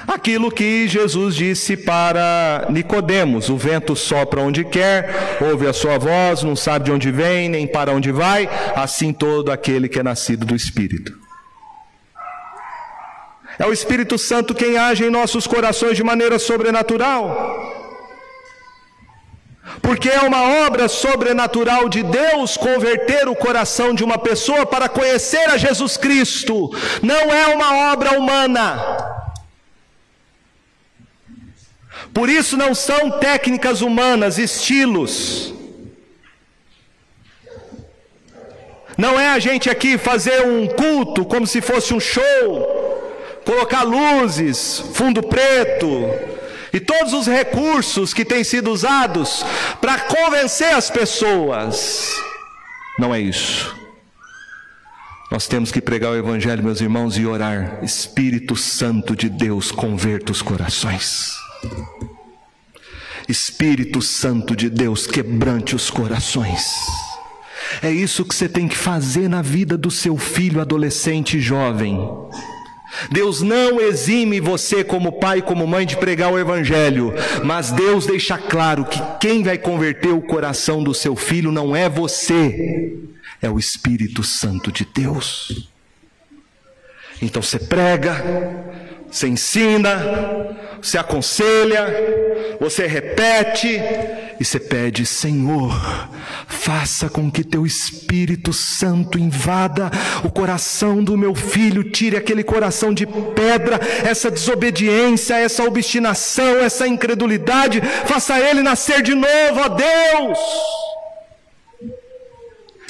[0.07, 6.43] Aquilo que Jesus disse para Nicodemos: o vento sopra onde quer, ouve a sua voz,
[6.43, 10.45] não sabe de onde vem, nem para onde vai, assim todo aquele que é nascido
[10.45, 11.22] do Espírito.
[13.57, 17.71] É o Espírito Santo quem age em nossos corações de maneira sobrenatural.
[19.81, 25.49] Porque é uma obra sobrenatural de Deus converter o coração de uma pessoa para conhecer
[25.49, 26.69] a Jesus Cristo,
[27.01, 28.81] não é uma obra humana.
[32.13, 35.53] Por isso não são técnicas humanas, estilos.
[38.97, 42.82] Não é a gente aqui fazer um culto como se fosse um show
[43.45, 45.87] colocar luzes, fundo preto
[46.73, 49.45] e todos os recursos que têm sido usados
[49.79, 52.11] para convencer as pessoas.
[52.97, 53.75] Não é isso.
[55.29, 57.79] Nós temos que pregar o Evangelho, meus irmãos, e orar.
[57.83, 61.31] Espírito Santo de Deus, converta os corações.
[63.27, 66.63] Espírito Santo de Deus, quebrante os corações.
[67.81, 71.97] É isso que você tem que fazer na vida do seu filho adolescente e jovem.
[73.11, 77.13] Deus não exime você, como pai como mãe, de pregar o Evangelho,
[77.43, 81.89] mas Deus deixa claro que quem vai converter o coração do seu filho não é
[81.89, 82.93] você,
[83.41, 85.69] é o Espírito Santo de Deus.
[87.21, 88.15] Então você prega,
[89.09, 91.85] você ensina, você aconselha,
[92.59, 93.79] você repete
[94.43, 95.73] e você pede: Senhor,
[96.47, 99.89] faça com que teu Espírito Santo invada
[100.21, 106.85] o coração do meu filho, tire aquele coração de pedra, essa desobediência, essa obstinação, essa
[106.85, 110.39] incredulidade, faça ele nascer de novo, ó Deus.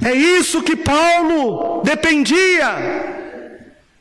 [0.03, 3.11] É isso que Paulo dependia.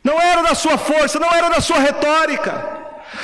[0.03, 2.72] Não era da sua força, não era da sua retórica,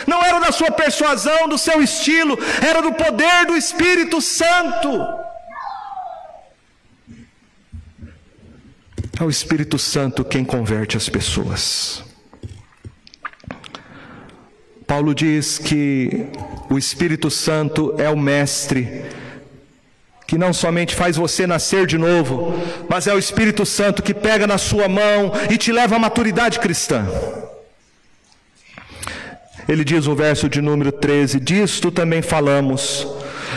[0.06, 4.88] não era da sua persuasão, do seu estilo, era do poder do Espírito Santo.
[9.20, 12.04] É o Espírito Santo quem converte as pessoas.
[14.86, 16.28] Paulo diz que
[16.70, 19.04] o Espírito Santo é o mestre
[20.26, 22.54] que não somente faz você nascer de novo,
[22.88, 26.58] mas é o Espírito Santo que pega na sua mão e te leva à maturidade
[26.58, 27.06] cristã.
[29.68, 33.06] Ele diz no verso de número 13: Disto também falamos,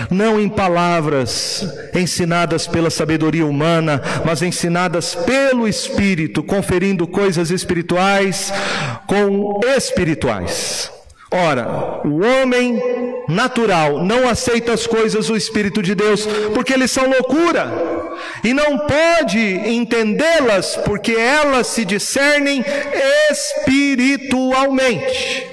[0.09, 8.51] não em palavras ensinadas pela sabedoria humana, mas ensinadas pelo Espírito, conferindo coisas espirituais
[9.07, 10.91] com espirituais.
[11.33, 12.77] Ora, o homem
[13.29, 17.71] natural não aceita as coisas do Espírito de Deus, porque eles são loucura,
[18.43, 22.65] e não pode entendê-las, porque elas se discernem
[23.31, 25.50] espiritualmente.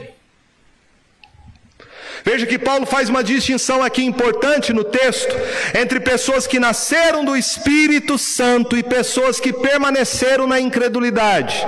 [2.31, 5.35] Veja que Paulo faz uma distinção aqui importante no texto
[5.75, 11.67] entre pessoas que nasceram do Espírito Santo e pessoas que permaneceram na incredulidade.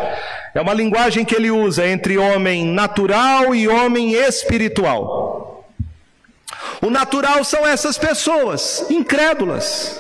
[0.55, 5.65] É uma linguagem que ele usa entre homem natural e homem espiritual.
[6.83, 9.99] O natural são essas pessoas incrédulas.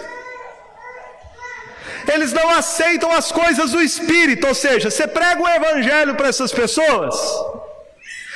[2.06, 6.52] Eles não aceitam as coisas do espírito, ou seja, você prega o evangelho para essas
[6.52, 7.16] pessoas,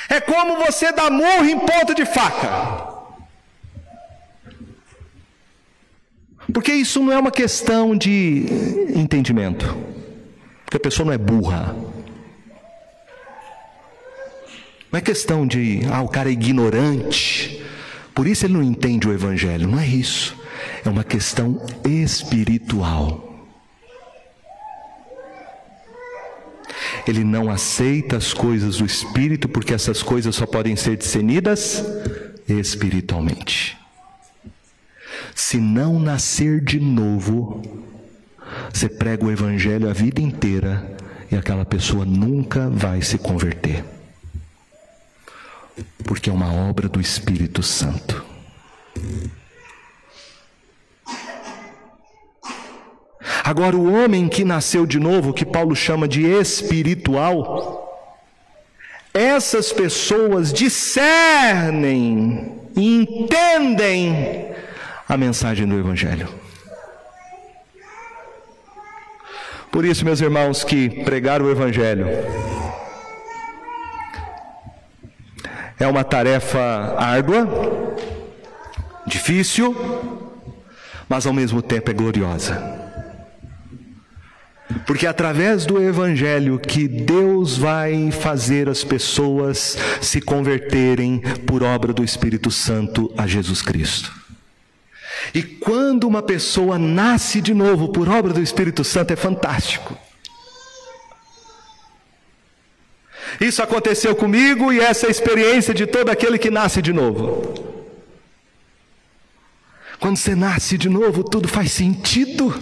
[0.09, 2.95] é como você dar murro em ponta de faca.
[6.53, 8.47] Porque isso não é uma questão de
[8.95, 9.77] entendimento.
[10.65, 11.75] Porque a pessoa não é burra.
[14.93, 17.61] Não é questão de, ah, o cara é ignorante,
[18.15, 19.67] por isso ele não entende o Evangelho.
[19.67, 20.37] Não é isso.
[20.85, 23.34] É uma questão espiritual.
[27.07, 31.85] Ele não aceita as coisas do Espírito, porque essas coisas só podem ser discernidas
[32.49, 33.76] espiritualmente.
[35.35, 37.62] Se não nascer de novo,
[38.72, 40.97] você prega o Evangelho a vida inteira
[41.30, 43.85] e aquela pessoa nunca vai se converter
[46.05, 48.24] porque é uma obra do Espírito Santo.
[53.45, 58.09] Agora, o homem que nasceu de novo, que Paulo chama de espiritual,
[59.13, 64.49] essas pessoas discernem e entendem
[65.07, 66.27] a mensagem do Evangelho.
[69.71, 72.07] Por isso, meus irmãos, que pregar o Evangelho
[75.79, 77.49] É uma tarefa árdua,
[79.07, 79.75] difícil,
[81.09, 82.84] mas ao mesmo tempo é gloriosa.
[84.87, 91.93] Porque é através do Evangelho que Deus vai fazer as pessoas se converterem por obra
[91.93, 94.12] do Espírito Santo a Jesus Cristo.
[95.35, 99.97] E quando uma pessoa nasce de novo por obra do Espírito Santo é fantástico.
[103.41, 107.55] Isso aconteceu comigo e essa é a experiência de todo aquele que nasce de novo.
[109.99, 112.55] Quando você nasce de novo, tudo faz sentido.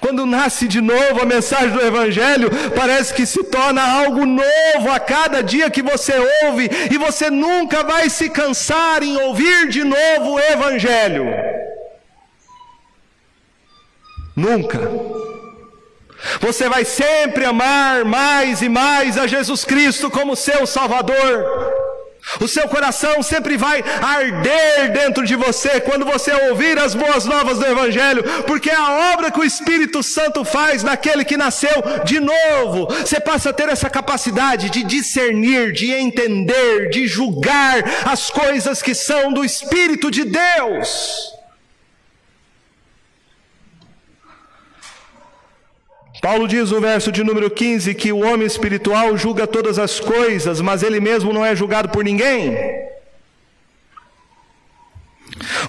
[0.00, 4.98] Quando nasce de novo a mensagem do Evangelho, parece que se torna algo novo a
[5.00, 6.14] cada dia que você
[6.44, 11.26] ouve, e você nunca vai se cansar em ouvir de novo o Evangelho.
[14.36, 14.80] Nunca.
[16.40, 21.83] Você vai sempre amar mais e mais a Jesus Cristo como seu Salvador.
[22.40, 27.58] O seu coração sempre vai arder dentro de você quando você ouvir as boas novas
[27.58, 32.20] do Evangelho, porque é a obra que o Espírito Santo faz naquele que nasceu de
[32.20, 32.86] novo.
[32.86, 38.94] Você passa a ter essa capacidade de discernir, de entender, de julgar as coisas que
[38.94, 41.33] são do Espírito de Deus.
[46.24, 50.58] Paulo diz no verso de número 15 que o homem espiritual julga todas as coisas,
[50.58, 52.56] mas ele mesmo não é julgado por ninguém.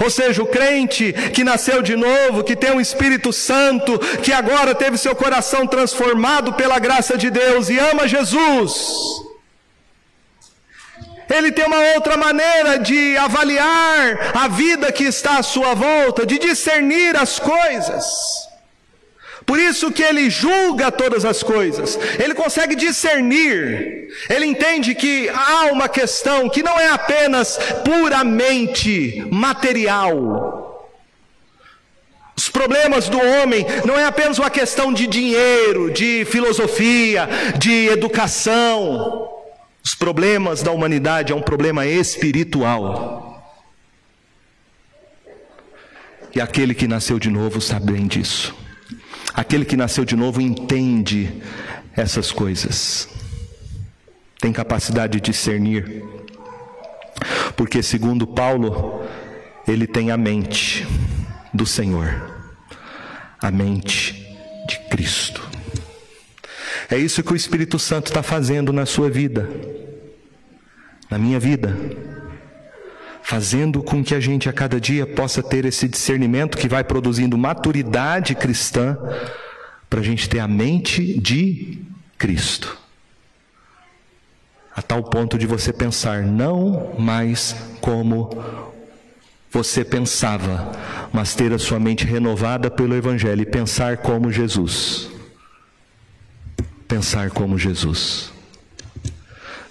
[0.02, 4.74] Ou seja, o crente que nasceu de novo, que tem um Espírito Santo, que agora
[4.74, 8.74] teve seu coração transformado pela graça de Deus e ama Jesus,
[11.38, 16.40] ele tem uma outra maneira de avaliar a vida que está à sua volta, de
[16.40, 18.06] discernir as coisas.
[19.46, 25.66] Por isso que ele julga todas as coisas, ele consegue discernir, ele entende que há
[25.72, 30.66] uma questão que não é apenas puramente material.
[32.36, 39.30] Os problemas do homem não é apenas uma questão de dinheiro, de filosofia, de educação.
[39.84, 43.26] Os problemas da humanidade é um problema espiritual.
[46.34, 48.65] E aquele que nasceu de novo sabe bem disso.
[49.36, 51.42] Aquele que nasceu de novo entende
[51.96, 53.10] essas coisas,
[54.40, 56.04] tem capacidade de discernir,
[57.56, 59.04] porque, segundo Paulo,
[59.68, 60.88] ele tem a mente
[61.54, 62.32] do Senhor,
[63.42, 64.14] a mente
[64.68, 65.42] de Cristo.
[66.90, 69.50] É isso que o Espírito Santo está fazendo na sua vida,
[71.10, 71.76] na minha vida
[73.26, 77.36] fazendo com que a gente a cada dia possa ter esse discernimento que vai produzindo
[77.36, 78.96] maturidade cristã,
[79.90, 81.80] para a gente ter a mente de
[82.20, 82.78] Cristo.
[84.76, 88.30] A tal ponto de você pensar não mais como
[89.52, 90.72] você pensava,
[91.12, 95.10] mas ter a sua mente renovada pelo Evangelho e pensar como Jesus.
[96.88, 98.32] Pensar como Jesus.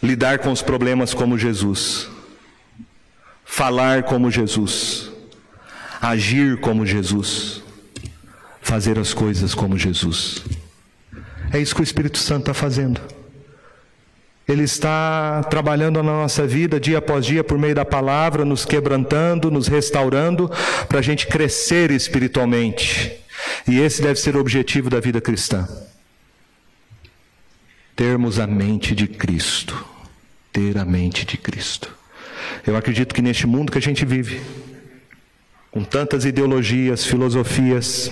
[0.03, 2.13] Lidar com os problemas como Jesus
[3.45, 5.11] falar como Jesus,
[6.01, 7.63] agir como Jesus,
[8.61, 10.43] fazer as coisas como Jesus.
[11.53, 13.01] É isso que o Espírito Santo está fazendo.
[14.47, 19.51] Ele está trabalhando na nossa vida dia após dia por meio da palavra, nos quebrantando,
[19.51, 20.51] nos restaurando,
[20.89, 23.13] para a gente crescer espiritualmente.
[23.67, 25.67] E esse deve ser o objetivo da vida cristã.
[27.97, 29.83] Termos a mente de Cristo.
[30.53, 31.95] Ter a mente de Cristo.
[32.67, 34.41] Eu acredito que neste mundo que a gente vive,
[35.71, 38.11] com tantas ideologias, filosofias,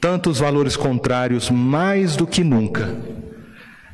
[0.00, 2.94] tantos valores contrários, mais do que nunca,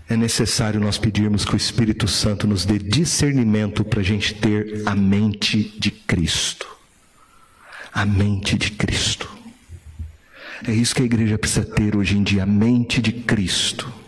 [0.08, 4.82] é necessário nós pedirmos que o Espírito Santo nos dê discernimento para a gente ter
[4.84, 6.66] a mente de Cristo.
[7.92, 9.30] A mente de Cristo.
[10.66, 13.99] É isso que a igreja precisa ter hoje em dia, a mente de Cristo.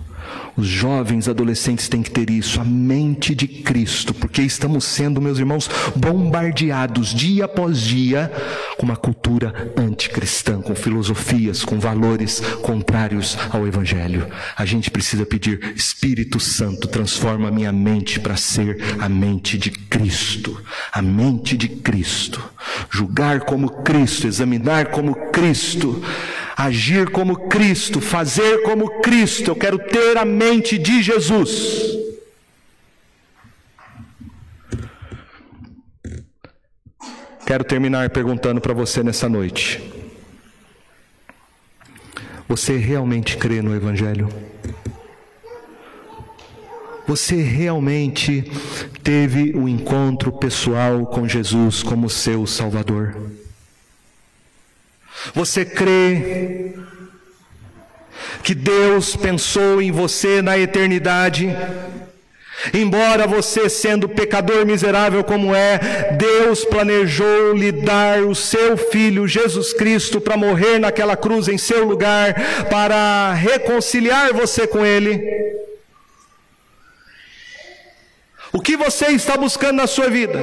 [0.57, 5.39] Os jovens, adolescentes têm que ter isso, a mente de Cristo, porque estamos sendo, meus
[5.39, 8.31] irmãos, bombardeados dia após dia
[8.77, 14.27] com uma cultura anticristã, com filosofias, com valores contrários ao Evangelho.
[14.57, 19.71] A gente precisa pedir, Espírito Santo, transforma a minha mente para ser a mente de
[19.71, 20.61] Cristo,
[20.93, 22.43] a mente de Cristo.
[22.91, 26.03] Julgar como Cristo, examinar como Cristo
[26.57, 29.51] agir como Cristo, fazer como Cristo.
[29.51, 32.03] Eu quero ter a mente de Jesus.
[37.47, 39.83] Quero terminar perguntando para você nessa noite:
[42.49, 44.29] Você realmente crê no Evangelho?
[47.07, 48.51] Você realmente
[49.03, 53.42] teve um encontro pessoal com Jesus como seu Salvador?
[55.35, 56.75] Você crê
[58.43, 61.49] que Deus pensou em você na eternidade?
[62.73, 69.73] Embora você, sendo pecador miserável como é, Deus planejou lhe dar o seu filho Jesus
[69.73, 72.35] Cristo para morrer naquela cruz em seu lugar,
[72.71, 75.21] para reconciliar você com Ele.
[78.53, 80.39] O que você está buscando na sua vida?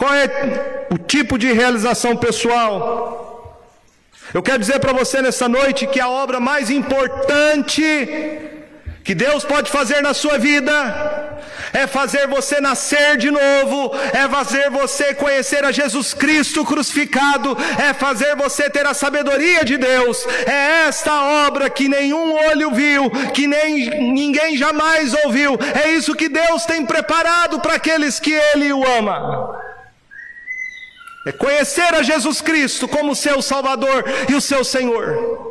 [0.00, 3.62] Qual é o tipo de realização pessoal?
[4.32, 7.82] Eu quero dizer para você nessa noite que a obra mais importante
[9.04, 10.72] que Deus pode fazer na sua vida
[11.74, 17.92] é fazer você nascer de novo, é fazer você conhecer a Jesus Cristo crucificado, é
[17.92, 20.26] fazer você ter a sabedoria de Deus.
[20.46, 21.12] É esta
[21.46, 25.58] obra que nenhum olho viu, que nem ninguém jamais ouviu.
[25.84, 29.68] É isso que Deus tem preparado para aqueles que ele o ama.
[31.26, 35.48] É conhecer a Jesus Cristo como seu Salvador e o seu Senhor.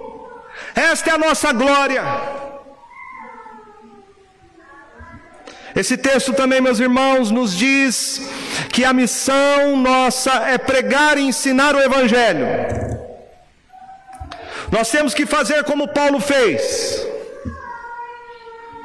[0.74, 2.04] Esta é a nossa glória.
[5.76, 8.22] Esse texto também, meus irmãos, nos diz
[8.72, 12.48] que a missão nossa é pregar e ensinar o Evangelho.
[14.72, 17.06] Nós temos que fazer como Paulo fez.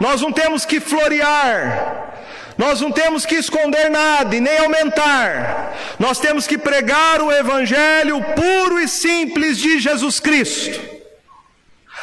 [0.00, 2.13] Nós não temos que florear,
[2.56, 5.74] nós não temos que esconder nada e nem aumentar.
[5.98, 10.94] Nós temos que pregar o Evangelho puro e simples de Jesus Cristo.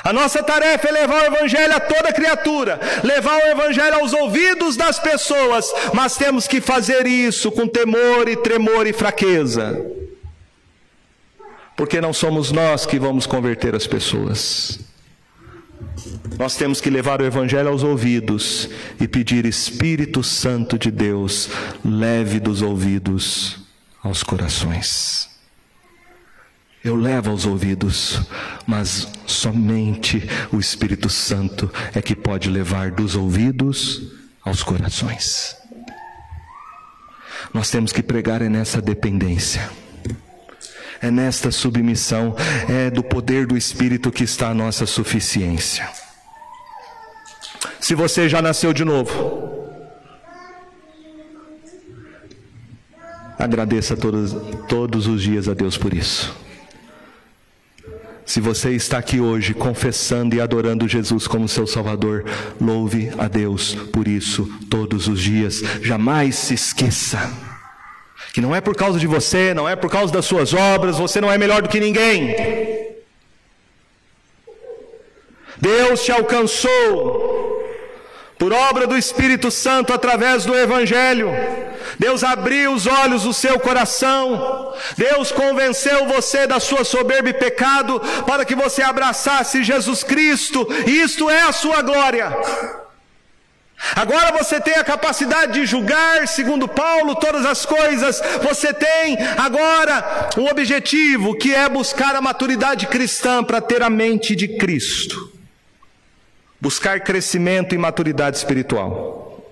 [0.03, 4.75] A nossa tarefa é levar o Evangelho a toda criatura, levar o Evangelho aos ouvidos
[4.75, 9.85] das pessoas, mas temos que fazer isso com temor e tremor e fraqueza,
[11.75, 14.79] porque não somos nós que vamos converter as pessoas.
[16.37, 18.69] Nós temos que levar o Evangelho aos ouvidos
[18.99, 21.49] e pedir Espírito Santo de Deus,
[21.83, 23.59] leve dos ouvidos
[24.01, 25.29] aos corações.
[26.83, 28.21] Eu levo aos ouvidos,
[28.65, 34.11] mas somente o Espírito Santo é que pode levar dos ouvidos
[34.43, 35.55] aos corações.
[37.53, 39.69] Nós temos que pregar é nessa dependência,
[40.99, 42.35] é nesta submissão,
[42.67, 45.87] é do poder do Espírito que está a nossa suficiência.
[47.81, 49.67] Se você já nasceu de novo,
[53.39, 54.35] agradeça todos,
[54.69, 56.33] todos os dias a Deus por isso.
[58.23, 62.23] Se você está aqui hoje confessando e adorando Jesus como seu Salvador,
[62.61, 65.63] louve a Deus por isso todos os dias.
[65.81, 67.33] Jamais se esqueça
[68.31, 71.19] que não é por causa de você, não é por causa das suas obras, você
[71.19, 72.35] não é melhor do que ninguém.
[75.59, 77.50] Deus te alcançou
[78.41, 81.29] por obra do Espírito Santo através do Evangelho.
[81.99, 87.99] Deus abriu os olhos do seu coração, Deus convenceu você da sua soberba e pecado
[88.25, 92.35] para que você abraçasse Jesus Cristo, isto é a sua glória.
[93.95, 98.19] Agora você tem a capacidade de julgar, segundo Paulo, todas as coisas.
[98.41, 104.35] Você tem agora um objetivo que é buscar a maturidade cristã para ter a mente
[104.35, 105.30] de Cristo
[106.61, 109.43] buscar crescimento e maturidade espiritual.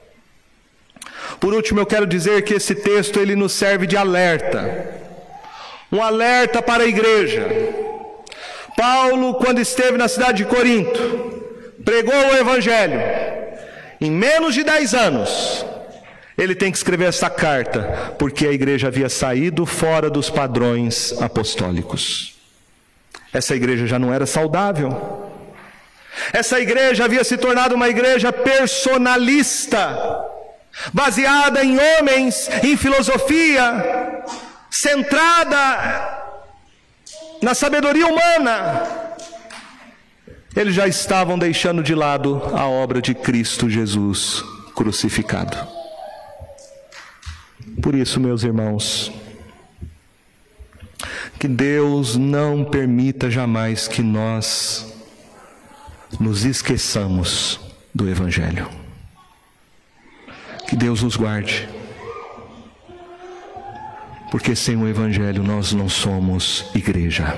[1.40, 5.00] Por último, eu quero dizer que esse texto ele nos serve de alerta.
[5.92, 7.48] Um alerta para a igreja.
[8.78, 11.44] Paulo, quando esteve na cidade de Corinto,
[11.84, 13.00] pregou o evangelho.
[14.00, 15.66] Em menos de dez anos,
[16.38, 22.36] ele tem que escrever essa carta, porque a igreja havia saído fora dos padrões apostólicos.
[23.34, 25.29] Essa igreja já não era saudável.
[26.34, 29.98] Essa igreja havia se tornado uma igreja personalista,
[30.94, 34.24] baseada em homens, em filosofia,
[34.70, 36.20] centrada
[37.42, 39.10] na sabedoria humana.
[40.56, 44.44] Eles já estavam deixando de lado a obra de Cristo Jesus
[44.76, 45.58] crucificado.
[47.82, 49.12] Por isso, meus irmãos,
[51.40, 54.99] que Deus não permita jamais que nós
[56.18, 57.60] nos esqueçamos
[57.94, 58.70] do Evangelho.
[60.68, 61.68] Que Deus nos guarde,
[64.32, 67.38] porque sem o Evangelho nós não somos igreja.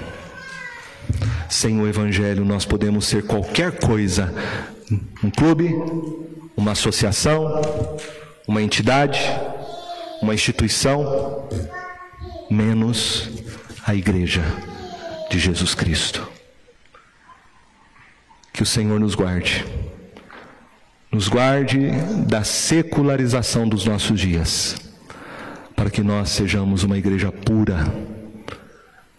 [1.50, 4.34] Sem o Evangelho nós podemos ser qualquer coisa,
[5.24, 5.74] um clube,
[6.56, 7.62] uma associação,
[8.48, 9.20] uma entidade,
[10.22, 11.48] uma instituição,
[12.50, 13.30] menos
[13.86, 14.44] a igreja
[15.30, 16.28] de Jesus Cristo.
[18.54, 19.66] Que o Senhor nos guarde.
[21.12, 21.92] Nos guarde
[22.28, 24.76] da secularização dos nossos dias,
[25.76, 27.86] para que nós sejamos uma igreja pura,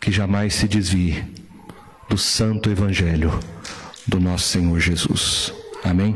[0.01, 1.23] que jamais se desvie
[2.09, 3.39] do santo evangelho
[4.07, 5.53] do nosso Senhor Jesus.
[5.85, 6.15] Amém?